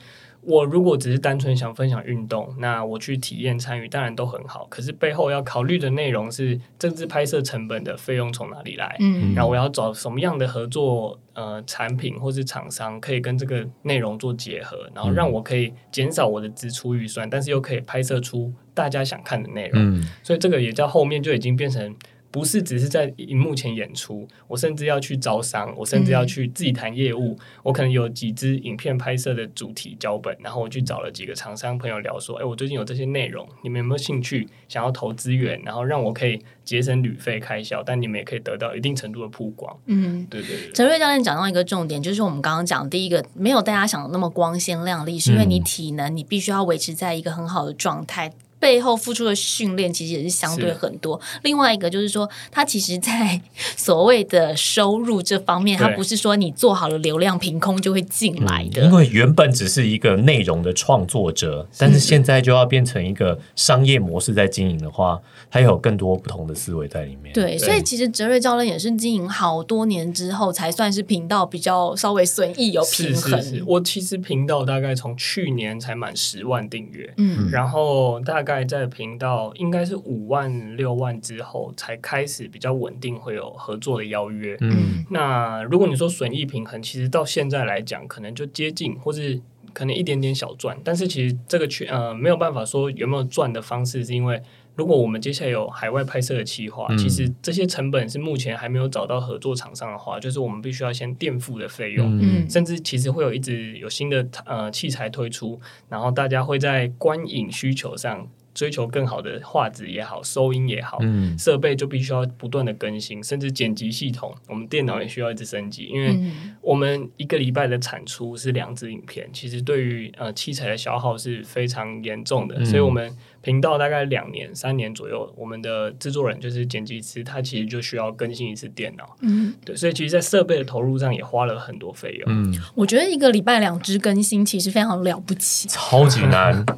[0.48, 4.66] 我如果只是单纯想分享运动，那我去体验参与当然都很好。
[4.70, 19.82] 可是背后要考虑的内容是政治拍摄成本的费用从哪里来，嗯然后我要找什么样的合作呃产品或是厂商可以跟这个内容做结合，然后让我可以减少我的支出预算，但是又可以拍摄出大家想看的内容。
[20.00, 21.94] 嗯所以这个也叫后面就已经变成
[22.38, 27.36] 不是只是在荧幕前演出，我甚至要去招商，我甚至要去自己谈业务。
[27.63, 39.76] 我可能有几支影片拍摄的主题脚本，然后我去找了几个厂商朋友聊说，哎，我最近有这些内容，你们有没有兴趣想要投资源，然后让我可以节省旅费开销，但你们也可以得到一定程度的曝光。
[39.88, 40.28] 嗯。
[40.30, 40.71] 对对对。
[40.73, 48.32] 陈瑞教练讲到一个重点，就是我们刚刚讲第一个，没有大家想的那么光鲜亮丽，是因为你体能你必须要维持在一个很好的状态。
[48.60, 51.20] 背后付出的训练其实也是相对很多。
[51.43, 53.39] 另外一个就是说，他其实，在
[53.76, 58.84] 所谓的收入这方面，他不是说你做好了流量凭空就会进来的。
[58.84, 65.20] 因为原本只是一个内容的创作者，但是现在就要变成一个商业模式在经营的话，
[65.52, 67.34] 他有更多不同的思维在里面。
[67.34, 73.41] 对，所以其实哲瑞教练也是经营好多年之后，才算是频道比较稍微损益有平衡。
[73.41, 84.56] 是是是，我其实频道大概从去年才满十万订阅，嗯然后大概在频道应该是五万六万之后，才开始比较稳定会有合作的邀约。
[84.62, 89.40] 嗯那如果你说损益平衡，其实到现在来讲，可能就接近，或是
[89.74, 94.42] 可能一点点小赚，但是其实这个圈呃没有办法说有没有赚的方式，是因为
[94.78, 102.16] 如果我们接下来有海外拍摄的计划，嗯其实这些成本是目前还没有找到合作厂商的话，就是我们必须要先垫付的费用。
[102.18, 105.60] 嗯嗯甚至其实会有一直有新的呃器材推出，
[105.90, 111.38] 然后大家会在观影需求上追求更好的画质也好，收音也好，嗯。
[111.38, 116.56] 设备就必须要不断的更新，甚至剪辑系统，我们电脑也需要一直升级，因为嗯。
[116.60, 122.65] 我们一个礼拜的产出是两支影片，其实对于呃器材的消耗是非常严重的，嗯。
[122.65, 132.26] 所以我们频道大概两年、三年左右，我们的制作人就是剪辑师，他其实就需要更新一次电脑，嗯，对，所以其实，在设备的投入上也花了很多费用。
[132.28, 135.67] 嗯，我觉得一个礼拜两支更新其实非常了不起。
[135.70, 136.65] 超级难。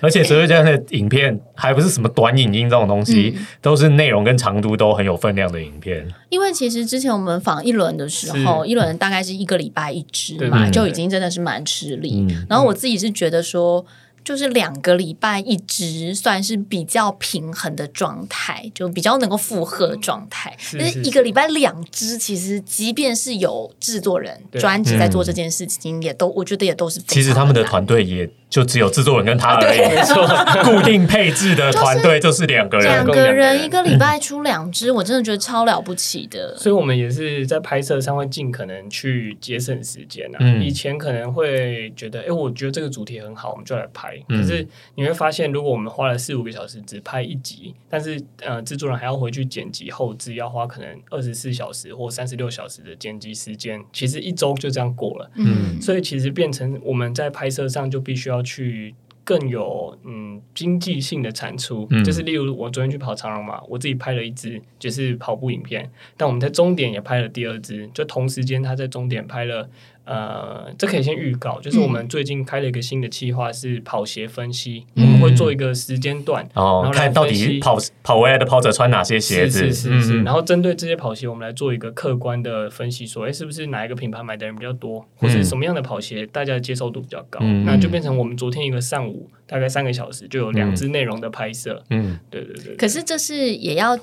[0.00, 6.06] 而且哲瑞教练的影片还不是什么短影音这种东西，都是内容跟长度都很有分量的影片。
[6.28, 12.26] 因为其实之前我们访一轮的时候，一轮大概是一个礼拜一支对嘛，就已经真的是蛮吃力。
[12.28, 13.84] 嗯然后我自己是觉得说。
[14.26, 20.52] 就是两个礼拜一支，算是比较平衡的状态，就比较能够负荷的状态。
[20.58, 30.26] 是但是一个礼拜两支，其实即便是有制作人对专职在做这件事情，也都我觉得也都是其实他们的难团队也就只有制作人跟他而已，没错，
[30.64, 32.86] 固定配置的团队就是两个人。
[32.86, 36.56] 两个人人一个礼拜出两支，我真的觉得超了不起的。
[36.56, 40.38] 所以我们也是在拍摄上会尽可能去节省时间啊。
[40.40, 44.16] 嗯以前可能会觉得，哎、我觉得这个主题很好，我们就来拍。
[44.28, 55.30] 嗯可是你会发现，如果我们花了四五个小时只拍一集，但是呃，制作人还要回去剪辑后置，要花可能二十四小时或三十六小时的剪辑时间，其实一周就这样过了。
[55.34, 58.94] 嗯所以其实变成我们在拍摄上就必须要去
[59.24, 62.04] 更有嗯经济性的产出，嗯。
[62.04, 69.68] 就是例如我昨天去跑长龙嘛，我自己拍了一支就是跑步影片，但我们在终点也拍了第二支，就同时间他在终点拍了
[70.06, 79.58] 呃，这可以先预告，就是我们最近开了一个新的计划，是跑鞋分析，嗯我们会做一个时间段，然哦后，来看到分析底跑跑回来的跑者穿哪些鞋子？
[79.58, 87.40] 是是是是，嗯然后针对这些跑鞋，我们来做一个客观的分析，说，哎，是不是哪一个品牌买的人比较多，或者什么样的跑鞋大家的接受度比较高？
[87.42, 92.76] 嗯那就变成我们昨天一个上午大概三个小时就有两支内容的拍摄，嗯，对对对。
[92.76, 93.98] 可是这是也要。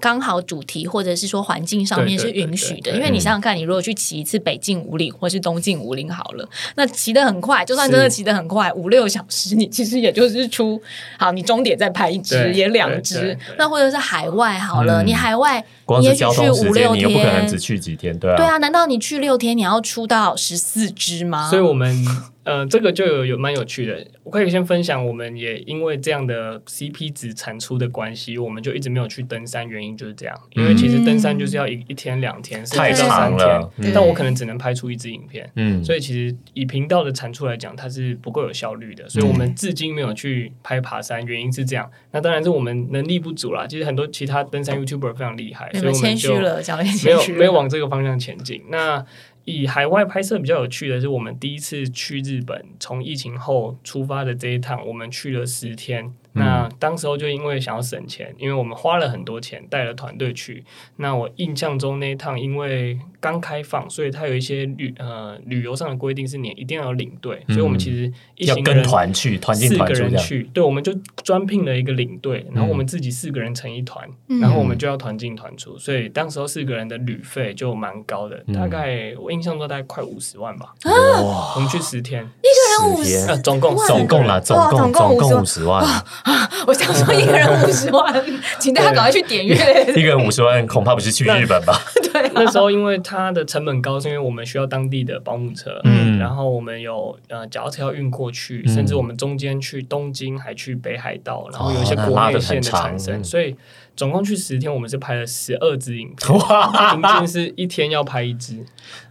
[0.00, 2.92] 刚好主题或者是说环境上面是允许的，对。
[2.92, 10.80] 对因为你想想看，你如果去骑一次北境五岭或是东进五岭好了，那骑得很快，就算真的骑得很快，五六小时，你其实也就是出
[11.18, 15.06] 好，你终点再拍一支，也两对支对对，那或者是海外好了，嗯。
[15.06, 15.64] 你海外
[16.00, 21.48] 你也许去五六你又不可能只，去几天，对啊，对啊，难道你去六天你要出到十四支吗？
[21.50, 22.04] 所以我们
[22.50, 24.04] 呃，这个就有有蛮有趣的。
[24.24, 30.36] 我可以先分享，我们也因为这样的 CP 值产出的关系，我们就一直没有去登山，原因就是这样。
[30.54, 35.48] 因为其实登山就是要一一天两天，甚太至到三长了天，嗯但我可能只能拍出一支影片。
[35.54, 41.88] 嗯，所以其实以频道的产出来讲，它是不够有效率的，所以我们至今没有去拍爬山，原因是这样。
[42.10, 43.64] 那当然是我们能力不足啦。
[43.68, 48.62] 其实很多其他登山 YouTuber 非常厉害，所以我们就谦虚了，教练没有没有往这个方向前进。
[48.70, 49.04] 那
[49.50, 56.12] 以海外拍摄比较有趣的是，我们第一次去日本，从疫情后出发的这一趟，我们去了十天。
[56.32, 60.62] 那当时候就因为想要省钱，因为我们花了很多钱带了团队去。
[60.96, 70.92] 那我印象中那一趟因为刚开放，所以它有一些旅呃旅游上的规定是你一定要有领队，所以我们其实一要跟行人团去，团进四个团去，对，我们就
[71.22, 74.40] 专聘了一个领队，然后我们自己四个人成一团，嗯。
[74.40, 78.54] 然后我们就要团进团出，所以当时候四个人的旅费就蛮高的，嗯。
[78.54, 80.72] 大概我印象中大概快五十万吧。
[80.84, 83.28] 哇，我们去十天，一个人五十十天。
[83.28, 85.84] 呃，总共总共啦，总共总共50总共五十万，
[86.66, 88.24] 我想说一个人五十万，
[88.58, 89.54] 请大家赶快去点阅。
[89.94, 91.78] 一个人五十万，恐怕不是去日本吧？
[92.20, 96.18] 对啊，那时候因为它的成本高，是因为我们需要当地的保姆车，嗯。
[96.18, 98.74] 然后我们有呃脚踏车要运过去，嗯。
[98.74, 103.24] 甚至我们中间去东京还去北海道，然后有一些国内线的产生，嗯。
[103.24, 103.56] 所以
[103.96, 108.56] 总共去十天，我们是拍了十二支影片，哇，平均是一天要拍一支。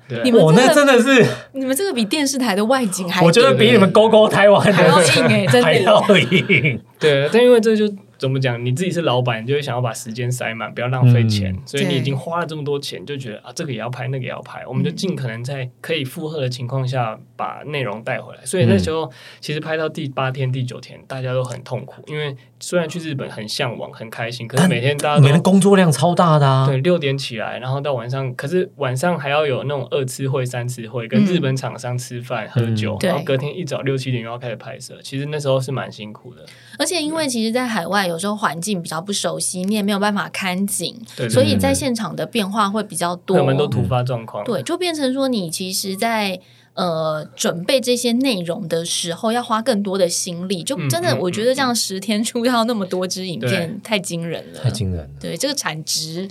[0.07, 0.21] 对。
[0.23, 5.81] 你，们我那真的是，你们这个比电视台的外景还，我觉得比你们勾勾台湾还要硬哎，真还的。
[5.85, 6.81] 要硬。
[6.99, 7.87] 对，但因为这就
[8.19, 18.45] 怎么讲，你自己是老板，你就会想要把时间塞满，不要浪费钱，嗯所以你已经花了这么多钱，就觉得啊，这个也要拍，那个也要拍，我们就尽可能在可以负荷的情况下把内容带回来。
[18.45, 25.49] 所以那时候其实拍到第八天、第九天，大家都很痛苦，因为虽然去日本很向往、很开心，可是每天大家你们的都。
[25.49, 26.67] 工作量超大的啊！
[26.67, 34.99] 对，六点起来，然后到晚上，可是晚上还要有那种二次会、三次会，跟嗯日本厂商吃饭、喝酒，然后隔天一早六七点又要开始拍摄。
[35.01, 36.45] 其实那时候是蛮辛苦的。
[36.77, 43.37] 而且因为其实，在海外有时候环境比较不熟悉，你也没有办法看紧，对对所以在现场的变化会比较多。
[43.37, 44.43] 我们都突发状况。
[44.43, 46.39] 对，就变成说你其实在，
[46.73, 50.63] 呃准备这些内容的时候，要花更多的心力。
[50.63, 55.09] 就真的，我觉得这样十天出到那么多支影片，太惊人了，太惊人了。
[55.19, 56.27] 对这个产值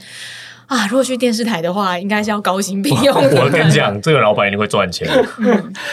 [0.68, 3.42] 啊，如果去电视台的话，应该是要高薪聘用的。
[3.42, 5.08] 我跟你讲，这个老板一定会赚钱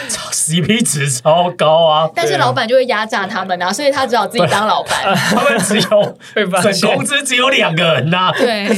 [0.08, 2.08] 超，CP 值超高啊！
[2.14, 5.14] 但是老板就会压榨他们啊，所以他只好自己当老板。
[5.16, 8.68] 他们只有整会发现公司只有两个人呐、对，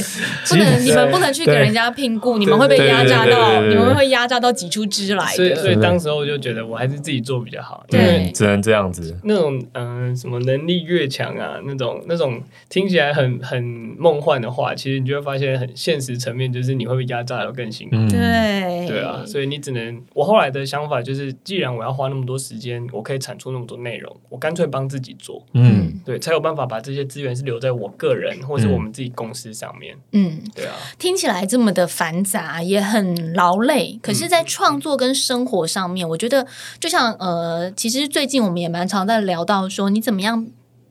[0.47, 5.69] 不能你们不能去给人家聘雇，你们会被压榨到，你们会压榨到挤出汁来所以，所。
[5.69, 9.17] 以当时候就觉得我还是自己做比较好，因对为只能这样子。
[9.23, 13.61] 那种嗯、呃什么能力越强啊，那种那种听起来很很
[13.97, 17.95] 梦幻的话，其实你就会发现很现实层面，就是你会被压榨的更辛苦。
[17.95, 29.95] 嗯，对对啊，所以你只能，我后来的想法就是，既然我要花那么多时间，我可以产出那么多内容，我干脆帮自己做，嗯，对，才有办法把这些资源是留在我个人或是我们自己公司上面。
[30.11, 33.97] 嗯，对啊，听起来这么的繁杂，也很劳累。
[34.01, 36.45] 可是，在创作跟生活上面，我觉得
[36.79, 40.47] 就像呃，其实最近我们也蛮常在聊到说，你怎么样。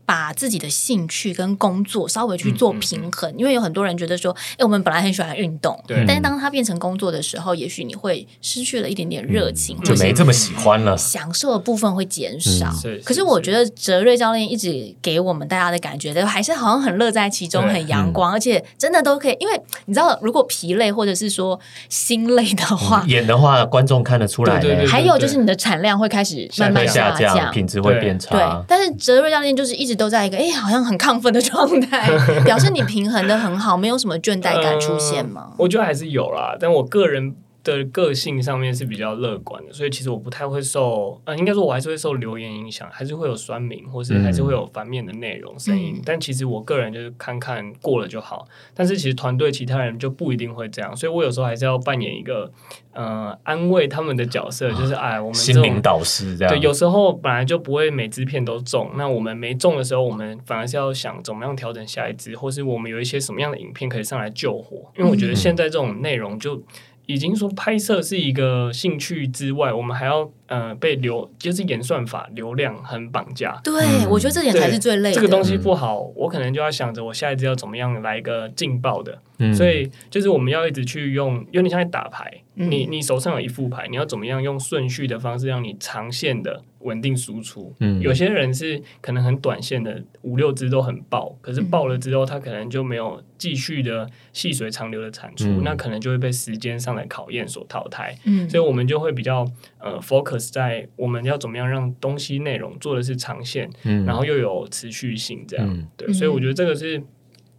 [0.09, 10.97] 把自己的兴趣跟工作稍微去做平衡，因为有很多人觉得说，哎，我们本来很喜欢运动，对但是当它变成工作的时候，也许你会失去了一点点热情，就没这么喜欢了。
[10.97, 12.73] 享受的部分会减少。
[13.05, 19.37] 可是我觉得哲瑞教练一直给我们大家的感觉，还是好像很乐在其中，很阳光，而且真的都可以。
[19.39, 27.37] 因为你知道，如果疲累或者是说心累的话，演的话，观众看得出来呢对对对，还有就是你的产量会开始慢慢下降。
[27.37, 28.65] 降，品质会变差对，。
[28.67, 32.09] 但是哲瑞教练就是一直都在一个哎，好像很亢奋的状态，
[32.47, 35.51] 表示你平衡的很好，没有什么倦怠感出现吗？
[35.59, 37.35] 我觉得还是有啦，但我个人
[37.65, 45.95] 的个性上面是比较乐观的，所以其实我不太会受，呃，应该说我还是会受留言影响，还是会有酸民，或是还是会有反面的内容声音。
[45.97, 48.47] 嗯但其实我个人就是看看过了就好。
[48.73, 52.51] 但是其实团队其他人就不一定会这样，所以我有时候还是要扮演一个
[52.93, 56.55] 呃安慰他们的角色，就是哎，我们心灵导师这样。
[56.55, 64.91] 对，有时候本来就不会每支片都中，那我们没中的时候，我们反而是要想怎么样调整下一支，或是我们有一些什么样的影片可以上来救火。
[64.97, 66.63] 因为我觉得现在这种内容就
[67.09, 73.59] 已经说拍摄是一个兴趣之外，我们还要呃被流，就是演算法流量很绑架。
[73.63, 75.15] 对，嗯我觉得这点才是最累的。
[75.15, 87.75] 这个东西不好，我可能就要想着我下一支要怎么样来一个劲爆的，嗯所以就是我们要一直去用，有点像在打牌，嗯你你手上有一副牌，你要怎么样用顺序的方式让你长线的稳定输出。
[87.81, 98.17] 嗯有些人是可能很短线的五六支都很爆，可是爆了之后他可能就没有继续的细水长流的产出，嗯那可能就会被时间上的考验所淘汰。
[98.25, 99.47] 嗯，所以我们就会比较
[99.79, 104.05] 呃 focus 在我们要怎么样让东西内容做的是长线，嗯。
[104.05, 105.87] 然后又有持续性，这样、嗯。
[105.97, 107.03] 对，所以我觉得这个是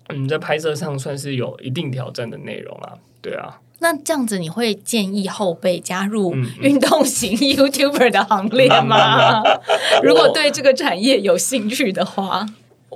[0.08, 9.42] 嗯在拍摄上算是有一定挑战的内容啊，对啊，那这样子，你会建议后辈加入运动型 YouTuber 的行列吗？
[10.04, 12.46] 如果对这个产业有兴趣的话，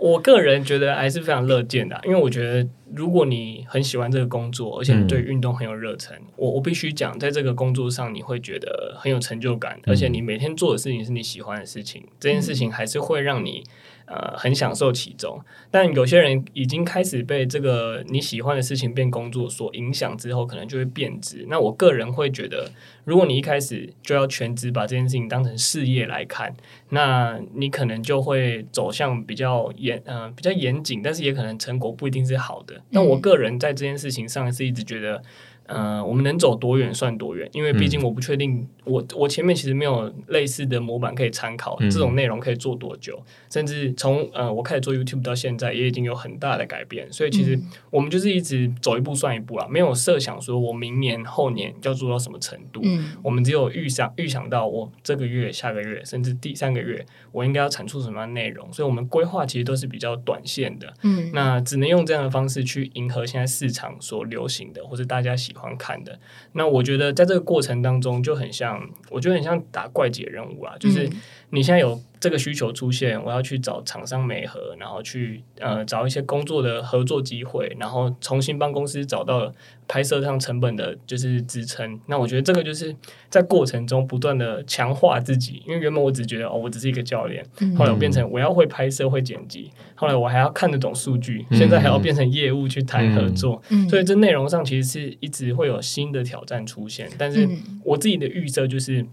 [0.03, 13.63] 我个人觉得还是非常乐见的啊，因为我觉得如果你很喜欢这个工作，而且你对运动很有热忱，我我必须讲，在这个工作上你会觉得很有成就感，而且你每天做的事情是你喜欢的事情，这件事情还是会让你。
[14.05, 15.39] 呃，很享受其中，
[15.71, 21.45] 但有些人已经开始被这个你喜欢的事情变工作所影响之后，可能就会变质。
[21.49, 22.69] 那我个人会觉得，
[23.05, 26.53] 如果你一开始就要全职把这件事情当成事业来看，
[26.89, 32.81] 那你可能就会走向比较严呃比较严谨，但是也可能成果不一定是好的。
[32.91, 35.23] 但我个人在这件事情上是一直觉得。
[35.65, 41.89] 呃，我们能走多远算多远，因为毕竟我不确定，我我前面其实没有类似的模板可以参考，嗯。
[41.89, 47.57] 这种内容可以做多久，甚至从呃我开始做 YouTube 到现在，也已经有很大的改变，所以其实
[47.89, 53.11] 我们就是一直走一步算一步啦，没有设想说我明年后年要做到什么程度，嗯。
[53.21, 60.93] 我们只有预想预想到我这个月、下个月，甚至第三个月，我应该要产出什么样的内容，所以我们规划其实都是比较短线的。
[61.03, 66.19] 嗯，那只能用这样的方式去迎合现在市场所流行的，或者大家喜欢看的。
[66.53, 79.53] 那我觉得在这个过程当中，就很像，我觉得很像打怪解任务啊，就是嗯你现在有这个需求出现，我要去找厂商美合，然后去呃找一些工作的合作机会，然后重新帮公司找到
[79.87, 81.99] 拍摄上成本的就是支撑。
[82.07, 82.95] 那我觉得这个就是
[83.29, 97.09] 在过程中不断的强化自己，因为原本我只觉得哦，我只是一个教练，嗯后来我变成我要会拍摄、会剪辑，后来我还要看得懂数据，现在还要变成业务去谈合作，嗯所以这内容上其实是一直会有新的挑战出现。
[97.17, 99.05] 但是嗯我自己的预设就是。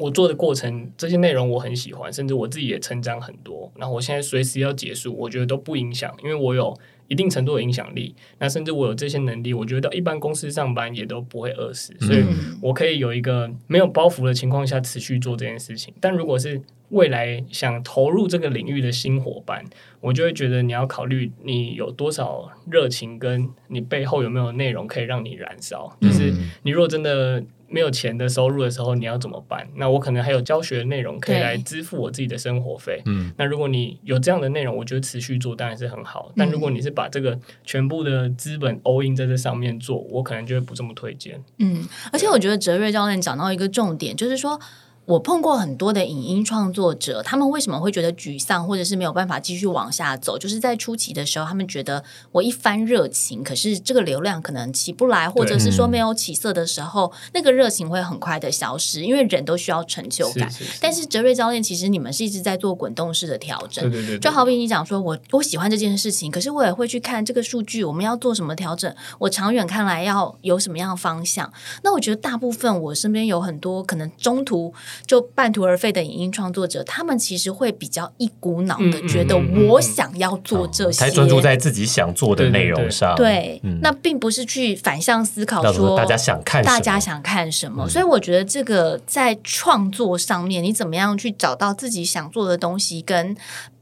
[0.00, 3.70] 我做的过程，这些内容我很喜欢，甚至我自己也成长很多。
[3.76, 6.76] 然后我现在随时要结束，我觉得都不影响，因为我有
[7.08, 8.14] 一定程度的影响力。
[8.38, 15.92] 那甚至我有这些能力，我觉得到一般公司上班也都不会饿死，所以嗯我可以有一个没有包袱的情况下持续做这件事情。
[16.00, 19.64] 但如果是未来想投入这个领域的新伙伴，
[20.00, 25.96] 我就会觉得你要考虑你有多少热情，跟你背后有没有内容可以让你燃烧。
[26.00, 26.32] 就是
[26.62, 29.68] 你如果真的没有钱的收入的时候，你要怎么办？
[29.74, 33.02] 那我可能还有教学的内容可以来支付我自己的生活费。
[33.06, 36.32] 嗯，那如果你有这样的内容，我觉得持续做当然是很好。
[36.36, 41.42] 但如果你是把这个全部的资本 all in 在这上面做，我可能就会不这么推荐。
[41.58, 44.60] 嗯，而且我觉得哲瑞教练讲到一个重点，就是说。
[45.06, 50.36] 我碰过很多的影音创作者，他们为什么会觉得沮丧，或者是没有办法继续往下走？
[50.36, 52.02] 就是在初期的时候，他们觉得
[52.32, 60.50] 我一番热情，可是这个流量可能起不来，或者是说没有起色的时候，那个热情会很快的消失，因为人都需要成就感。
[60.50, 71.52] 是是但是哲瑞教练，其实你们是一直在做滚动式的调整对，对对，就好比你讲说，我我喜欢这件事情，可是我也会去看这个数据，我们要做什么调整，我长远看来要有什么样的方向。
[71.84, 74.74] 那我觉得大部分我身边有很多可能中途
[75.06, 83.14] 就半途而废的影音创作者，他们其实会比较一股脑的觉得我想要做这些，才专注在自己想做的内容上。
[83.16, 93.36] 对，嗯那并不是去反向思考说大家想看，大家想看什么，所以我觉得这个在创作上面，你怎么样去找到自己想做的东西，跟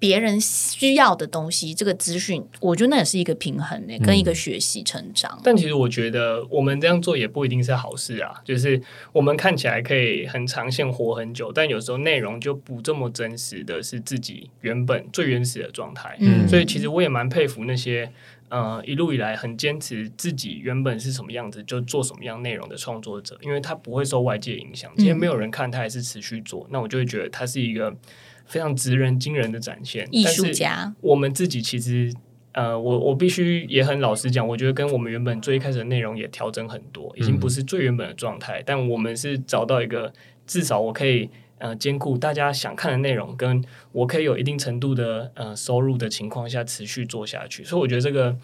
[0.04, 5.40] 别人需要的东西，这个资讯，我觉得那也是一个平衡呢、跟一个学习成长。
[5.42, 8.34] 但其实我觉得我们这样做也不一定是好事啊。
[8.44, 8.78] 就是
[9.14, 16.14] 我们看起来可以很长线活很久，但有时候内容就不这么真实的是自己原本最原始的状态。
[16.20, 18.12] 嗯所以其实我也蛮佩服那些
[18.50, 24.92] 呃一路以来很坚持自己原本是什么样子就做什么样内容的创作者，因为他不会受外界影响。
[24.96, 27.96] 今天没有人看他还是持续做，那我就会觉得他是一个
[28.46, 30.08] 非常直人惊人的展现。
[30.10, 32.12] 艺术家，我们自己其实。
[32.56, 38.62] 呃，我我必须也很老实讲，我觉得跟我们原本最一开始的内容也调整很多，已经不是最原本的状态。
[38.64, 40.12] 但我们是找到一个
[40.46, 41.28] 至少我可以
[41.58, 47.64] 呃兼顾大家想看的内容，跟我可以有一定程度的呃收入的情况下持续做下去。
[47.64, 48.36] 所以我觉得这个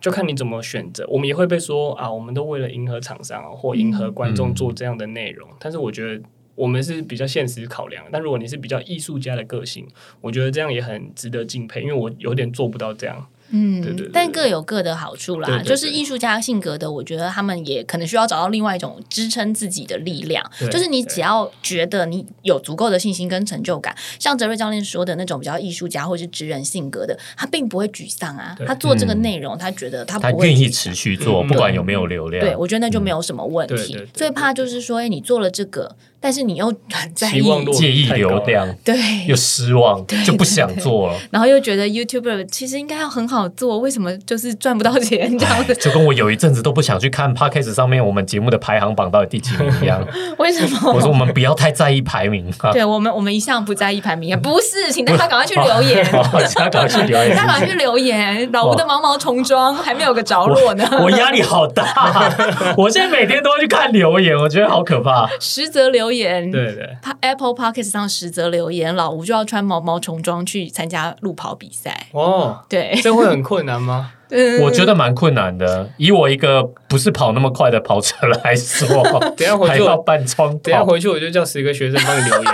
[0.00, 1.06] 就看你怎么选择。
[1.10, 5.46] 我们也会被说啊，我们都为了迎合厂商或迎合观众做这样的内容。
[5.58, 6.22] 但是我觉得
[6.54, 8.04] 我们是比较现实考量。
[8.12, 9.86] 但如果你是比较艺术家的个性，
[10.20, 13.26] 我觉得这样也很值得敬佩，因为我有点做不到这样。
[13.52, 15.60] 嗯，对对，但各有各的好处啦。
[15.64, 20.48] 就是艺术家性格的，我觉得他们也可能需要找到另外一种支撑自己的力量。
[20.70, 28.56] 就是你只要觉得你有足够的信心跟成就感，像泽瑞教练说的那种比较艺术家或是职人性格的，他并不会沮丧啊。
[28.64, 32.40] 他做这个内容，他觉得他他愿意持续做，不管有没有流量。
[32.40, 34.00] 对我觉得那就没有什么问题。
[34.14, 35.96] 最怕就是说，哎，你做了这个。
[36.22, 37.42] 但是你又很在意、
[37.72, 38.94] 介意流量，对，
[39.26, 41.14] 又失望，就不想做了。
[41.32, 45.74] 然后又觉得 YouTuber 其实应该要很好做，为什么就是赚不到钱这样子？
[45.76, 50.06] 就跟我有一阵子都不想去看 Podcast 上面我们节目的排行榜到底第几名一样。
[50.36, 50.92] 为什么？
[50.92, 52.52] 我说我们不要太在意排名。
[52.72, 58.50] 对我们，我们一向不在意排名，不是，请大家赶快去留言， 大家赶快去留言，大家赶快去留言。
[58.52, 62.30] 老吴的毛毛虫装还没有个着落呢，我压力好大。
[62.76, 65.26] 我现在每天都要去看留言，我觉得好可怕。
[65.40, 66.09] 实则留。
[66.10, 72.64] 留言对对，Apple Podcast 上实则留言，老吴就要穿毛毛虫装去参加路跑比赛哦。
[72.68, 74.12] 对，这会很困难吗？
[74.60, 79.02] 我觉得蛮困难的，以我一个不是跑那么快的跑车来说，
[79.36, 82.52] 等下回去要半窗，等下回去我就叫十个学生帮你留言。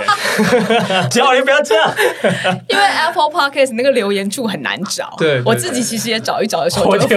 [1.09, 1.93] 教练不要这样，
[2.67, 5.13] 因为 Apple Podcast 那个留言处很难找。
[5.17, 7.07] 对，我自己其实也找一找的时候，我就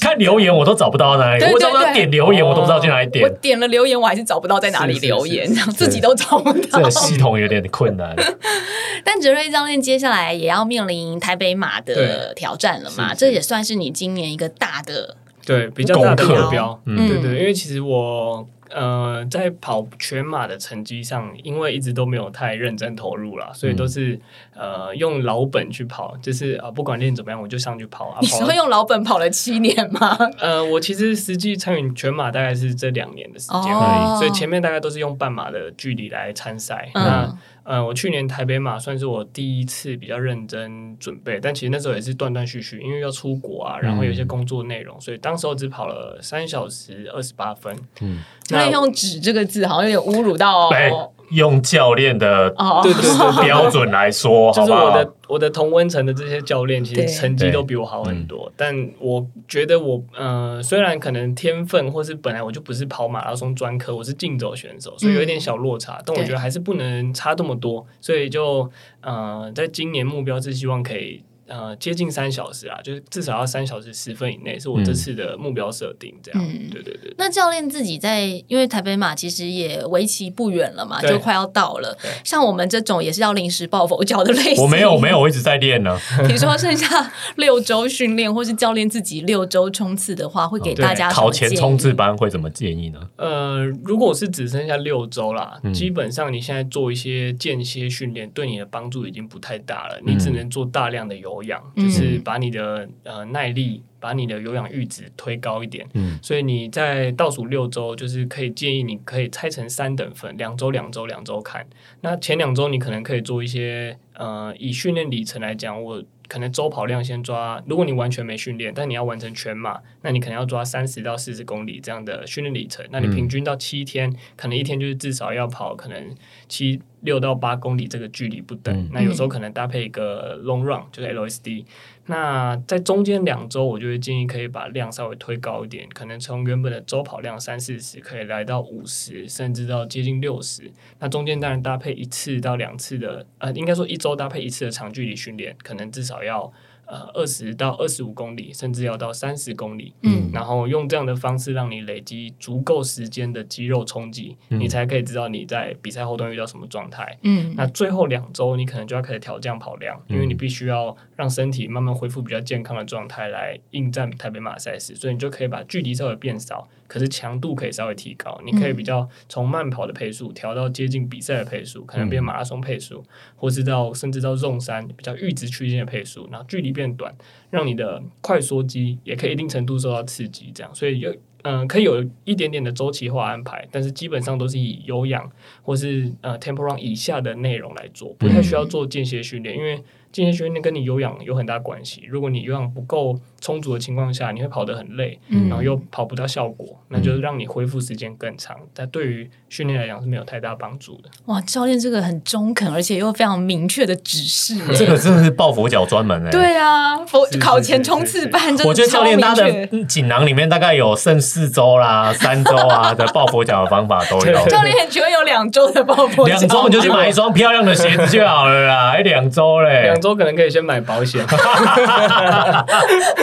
[0.00, 3.24] 看留言我都找不到哪里，我找不到点留言，我都不知道去哪里点。
[3.24, 6.78] 我点了留言，我还是找不到在哪里留言，自己都找不到。
[6.78, 8.14] 这个系统有点困难。
[9.04, 13.14] 但哲瑞教练接下来也要面临台北马的挑战了嘛？
[13.14, 24.18] 这也算是你今今年一个大的对比较大的目标，嗯，对对，因为其实我呃在跑全马的成绩上，因为一直都没有太认真投入了，所以都是
[24.54, 28.18] 呃用老本去跑，就是啊不管练怎么样，我就上去跑啊。
[28.20, 30.16] 你是会用老本跑了七年吗？
[30.38, 36.88] 呃，我其实实际参与全马大概是这两年的时间而已，所以前面大概都是用半马的距离来参赛。
[36.94, 47.76] 那呃，我去年台北马算是我第一次比较认真准备，但其实那时候也是断断续续，因为要出国啊，然后有些工作内容，所以当时候只跑了三小时二十八分。
[48.00, 51.10] 嗯，那用“纸”这个字好像有点侮辱到哦。
[51.30, 52.50] 用教练的
[52.82, 58.50] 对对对标准来说， 就是我的我的同温层的这些教练，其实成绩都比我好很多。
[58.56, 66.02] 但我觉得我呃，虽然可能天分或是本来我就不是跑马拉松专科，我是竞走选手，所以有一点小落差。
[66.04, 68.68] 但我觉得还是不能差这么多，所以就
[69.00, 71.22] 呃，在今年目标是希望可以。
[71.50, 76.14] 呃，接近三小时啊，就是至少要三小时十分以内，是我这次的目标设定。
[76.22, 77.12] 这样，对对对。
[77.18, 81.98] 那教练自己在，因为台北马其实也为期不远了嘛，就快要到了。
[82.22, 84.62] 像我们这种也是要临时抱佛脚的类型。
[84.62, 85.98] 我没有，没有，我一直在练呢。
[86.28, 93.00] 比如说剩下六周训练，或是教练自己六周冲刺的话，会给大家考前冲刺班会怎么建议呢？
[93.16, 99.98] 呃，如果是只剩下六周啦，基本上你现在做一些间歇训练，对你的帮助已经不太大了。
[100.06, 101.39] 你只能做大量的有。
[101.42, 105.86] 氧就是把你的呃耐力，把你的有氧阈值推高一点。
[105.94, 111.66] 嗯，所以你在倒数六周，就是可以建议你可以拆成三等份，两周、两周、两周看。
[112.00, 117.62] 那前两周你可能可以做一些呃，以训练里程来讲，我可能周跑量先抓。
[117.66, 122.86] 如果你完全没训练，但你要完成全马，那你可能要抓三十到四十公里这样的训练里程。
[122.90, 126.14] 那你平均到七天，可能一天就是至少要跑可能
[126.48, 126.80] 七。
[127.02, 131.64] 六到八公里这个距离不等，那有时候可能搭配一个 long run，就是 LSD。
[132.06, 140.70] 那在中间两周，我就会建议可以把量稍微推高一点，可能从原本的周跑量三四十，可以来到五十，甚至到接近六十。
[140.98, 146.52] 那中间当然搭配一次到两次的，呃，应该说一周搭配一次的长距离训练，可能至少要。
[146.90, 166.68] 呃，二十到二十五公里，甚至要到三十公里，嗯，然后用这样的方式让你累积足够时间的肌肉冲击，你才可以知道你在比赛后段遇到什么状态，嗯，那最后两周你可能就要开始调降跑量，因为你必须要让身体慢慢恢复比较健康的状态来应战台北马赛事，所以你就可以把距离稍微变少。
[166.90, 173.04] 可是强度可以稍微提高，你可以比较从慢跑的配速调到接近比赛的配速，可能变马拉松配速，
[173.36, 176.80] 或是到甚至到纵山比较阈值区间的配速，然后距离变。
[176.80, 177.14] 变短，
[177.50, 185.30] 让你的快缩肌也可以一定程度受到刺激，这样，所以有嗯、可以有一点点的周期化安排，但是基本上都是以有氧
[185.62, 192.02] 或是呃 tempo run 以下的内容来做，不太需要做间歇训练，因为间歇训练跟你有氧有很大关系。
[192.08, 201.08] 如果你有氧不够充足的情况下，你会跑得很累，嗯然后又跑不到效果，那就是让你恢复时间更长，但对于训练来讲是没有太大帮助的。
[201.26, 204.54] 哇，教练这个很中肯，而且又非常明确的指示。
[204.76, 206.30] 这个真的是抱佛脚专门哎。
[206.30, 214.32] 对啊，佛考前是冲刺班，我觉得教练他的锦囊里面大概有剩四周啦、三周啊的抱佛脚的方法都有。
[214.48, 221.24] 教练很喜欢有两周的抱佛脚，两周你就去买一双漂亮的鞋子就好了啦，还两周嘞两，周可能可以先买保险，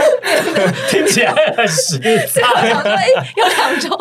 [0.90, 2.18] 听起来很实在。
[2.26, 4.00] 想说，哎，有两周，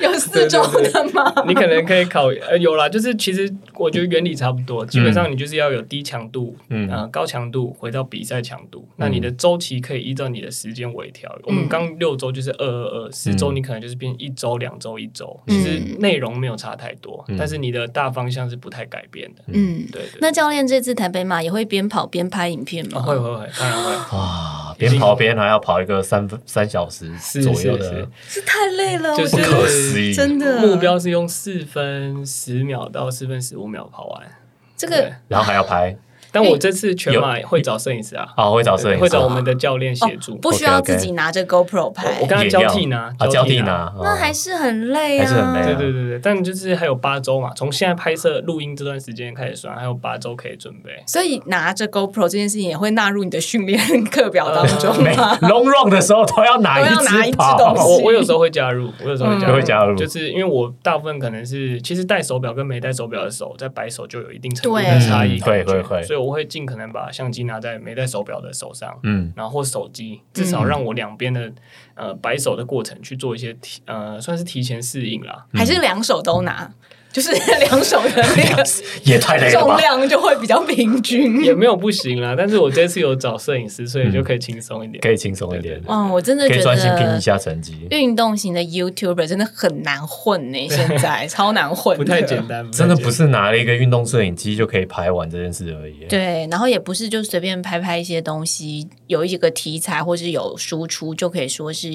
[0.00, 1.32] 有四周的吗？
[1.46, 11.30] 你可能可以考呃有啦，就是其实我觉得原理差不多，基本上你就是要有低强度，嗯呃高强度回到比赛强度，那你的周期可以依照你的时间微调。
[11.44, 19.42] 我们刚六周就是二二二，四周你可能就是变一周、两周、一周，其实内容没有差太多，但是你的大方向是不太改变的。
[19.48, 23.00] 嗯，对对，那教练这次台北马也会边跑边拍影片吗？
[23.00, 24.16] 啊会会会，当然会。
[24.16, 27.08] 哇，边跑边还要跑一个三分三小时
[27.42, 27.90] 左右的是
[28.28, 30.12] 是，是太累了，就是我觉不可得思议。
[30.12, 34.22] 真的目标是用四分十秒到四分十五秒跑完。
[34.22, 35.94] 对这个，然后还要拍，
[36.32, 40.36] 但我这次全马会找摄影师啊，好会找摄影师，会找我们的教练协助。
[40.36, 43.60] 不需要自己拿着 GoPro 拍我，跟他交替拿，啊，交替替。
[43.62, 50.90] 拿，那哦还是很累啊，还是很累啊对对对对，但就是还有八周嘛，从现在拍摄录音这段时间开始算，还有八周可以准备。
[51.06, 53.78] 所以拿着 GoPro 这件事情也会纳入你的训练
[54.10, 55.36] 课表当中没吗？
[55.42, 71.52] long run 的时候都要拿一只只跑东西我我有时候会加入，我有时候会加入，嗯会加入就是因为我大部分可能是其实戴手表跟没戴手表的时候在摆手就有一定程度的差异嗯感觉，会会会所以我会尽可能把相机拿在没戴手表的手上，嗯，然后或手机，至少让我两边的
[71.94, 75.46] 呃摆手的过程去做一些提呃算是提前适应啦。
[75.54, 76.72] 还是两手都拿？
[77.12, 77.30] 就是
[77.60, 78.64] 两手的那个
[79.04, 79.76] 也太累了重？
[79.76, 81.42] 量就会比较平均。
[81.42, 85.00] 也没有不行啦，但是我这次有找摄影师，所以就可以轻松一点。
[85.00, 87.86] 可以轻松一点，嗯，我真的觉可以专心拼一得下成绩。
[87.90, 92.40] 运动型的 YouTuber 真的很难混呢，现在 超难混，不太简。
[92.46, 96.06] 单，真的不是拿了一个运动摄影机就可以拍完这件事而已。
[96.08, 101.88] 对，然后也不是就随便拍拍一些东西，有一个题材或是有输出就可以说是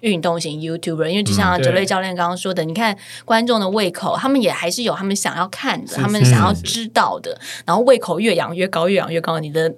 [0.00, 7.36] 运动型 YouTuber，因为就像哲瑞教练刚刚说的，你看观众的胃口，他们也还是有他们想要看的，他们想要知道的，
[7.66, 9.74] 然后胃口越养越高，越养越高，你的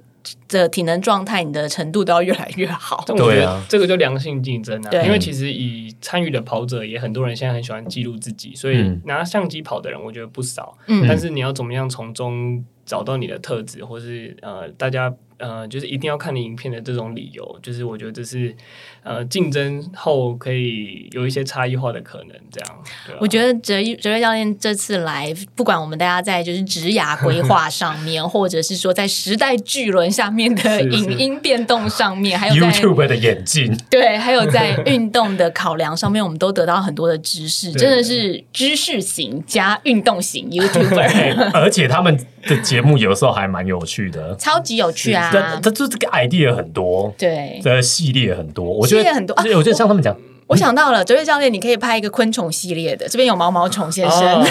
[0.47, 3.03] 的体能状态、你的程度都要越来越好。
[3.07, 3.65] 但我觉得对啊。
[3.67, 9.01] 这个就良性竞争啊，因为其实以参与的跑者也很多人现在很喜欢记录自己，所以嗯。
[9.07, 10.77] 拿相机跑的人我觉得不少。
[10.87, 11.03] 嗯。
[11.09, 15.11] 但是你要怎么样从中找到你的特质，或是呃大家
[15.45, 18.55] 呃就是一定要看你影片的这种理由，就是我觉得这是
[19.03, 22.71] 呃竞争后可以有一些差异化的可能，这样。
[22.71, 44.35] 啊我觉得哲哲瑞教练这次来，不管我们大家在就是职涯规划 上面，或者是说在时代巨轮下面的影音变动上面，还有 YouTube 的眼镜， 对，还有在运动的考量上面，我们都得到很多的知识，真的是知识型加运动型 YouTuber，而且他们的节目有时候还蛮有趣的。
[44.37, 45.31] 超级有趣啊！
[45.35, 50.17] 这这这这个 idea 很多，对，这系列很多，我觉得很多啊我觉得像他们讲，
[50.47, 54.45] 我想到了，哲瑞教练，你可以拍一个昆虫系列的，这边有毛毛虫先生。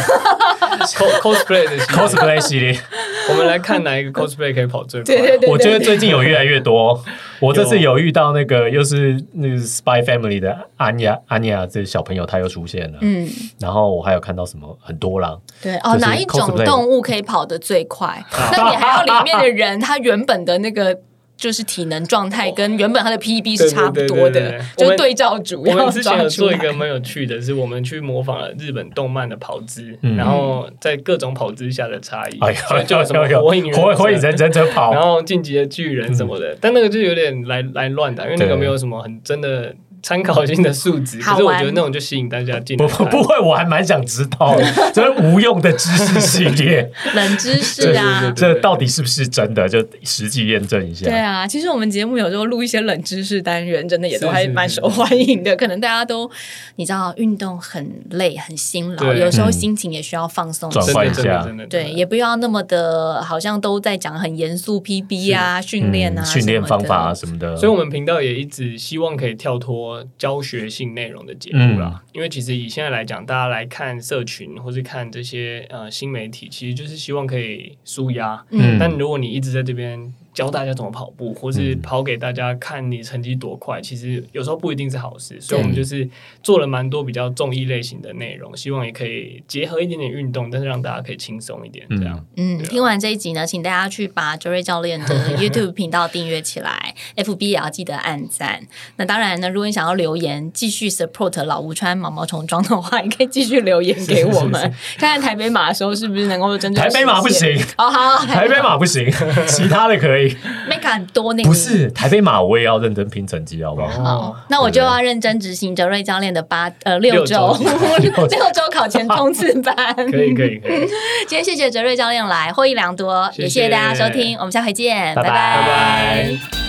[1.21, 2.77] cosplay 的 cosplay 系列，
[3.29, 5.15] 我们来看哪一个 cosplay 可以跑最快。
[5.15, 6.99] 对对对，我觉得最近有越来越多。
[7.39, 12.97] 我这次有遇到那个又是那个 Spy Family 的安雅安雅这小朋友，他又出现了。
[13.01, 13.29] 嗯，
[13.59, 18.23] 然后我还有看到什么很多啦，对哦，就是哪一种动物可以跑得最快？
[18.51, 20.97] 那你还要里面的人，他原本的那个。
[21.35, 26.29] 就是体能状态跟原本他的 PB 是差不多的对，就是对照组我要们之前有。
[26.29, 30.15] 做一个蛮有趣的，是我们去模仿了日本动漫的跑姿，嗯。
[30.15, 32.39] 然后在各种跑姿下的差异，
[32.85, 42.75] 就什么火影忍者火火影忍者者跑然，后进击的巨人什么的，但那个就有点来来乱的，因为那个没有什么很真的参考性的数值，可是我觉得那种就吸引大家进。
[42.77, 49.67] 不不不会，我还蛮想知道的， 这是无用的知识系列，冷知识啊这到底是不是真的？
[49.67, 51.05] 就实际验证一下。
[51.05, 55.55] 对啊，其实我们节目有时候录一些冷知识单元，真的也都还蛮受欢迎的。
[55.55, 56.29] 可能大家都
[56.75, 60.85] 你知道，运动很累很辛劳，有时候嗯心情也需要放松一转。
[60.93, 72.01] 换一下对，也不要那么的，好像都在讲很严肃 PB 啊、训练啊、嗯训练方法啊什么的，所以，我们频道也一直希望可以跳脱教学性内容的节目啦。
[72.01, 78.45] 嗯因为其实以现在来讲，大家来看社群或是看这些呃新媒体，其实就是希望可以舒压。
[78.51, 85.39] 嗯但如果你一直在这边教大家怎么跑步，或是跑给大家看你成绩多快，其实有时候不一定是好事。
[85.39, 86.07] 所以我们就是
[86.41, 92.25] 做了蛮多比较综艺类型的内容，希望也可以结合一点点运动，但是让大家可以轻松一点，这样。
[92.37, 98.61] 嗯，啊听完这一集呢，请大家去把 Joey 教练的 YouTube 频道订阅起来，FB 也要记得按赞。
[98.95, 104.61] 那当然呢，如果你想要留言继续 support 老吴穿毛毛虫装的话，也可以继续留言给我们，
[104.97, 109.05] 看看台北马的时候是不是能够真正台北马不行，哦，好，台北马不行，
[109.47, 110.22] 其他的可以。
[110.69, 114.03] Mega 很多那，不是台北马，我也要认真拼成绩，好不好？
[114.03, 117.55] 好，那我就要认真执行哲瑞教练的八呃六六周。
[117.57, 117.65] 周。
[117.99, 118.37] 六周。
[118.73, 119.75] 考前冲刺班。
[119.95, 120.79] 可以可以可以，
[121.27, 123.43] 今天谢谢哲瑞教练来，获益良多，谢谢。
[123.43, 125.29] 也谢谢大家收听，我们下回见，拜拜。
[125.29, 126.62] 拜拜。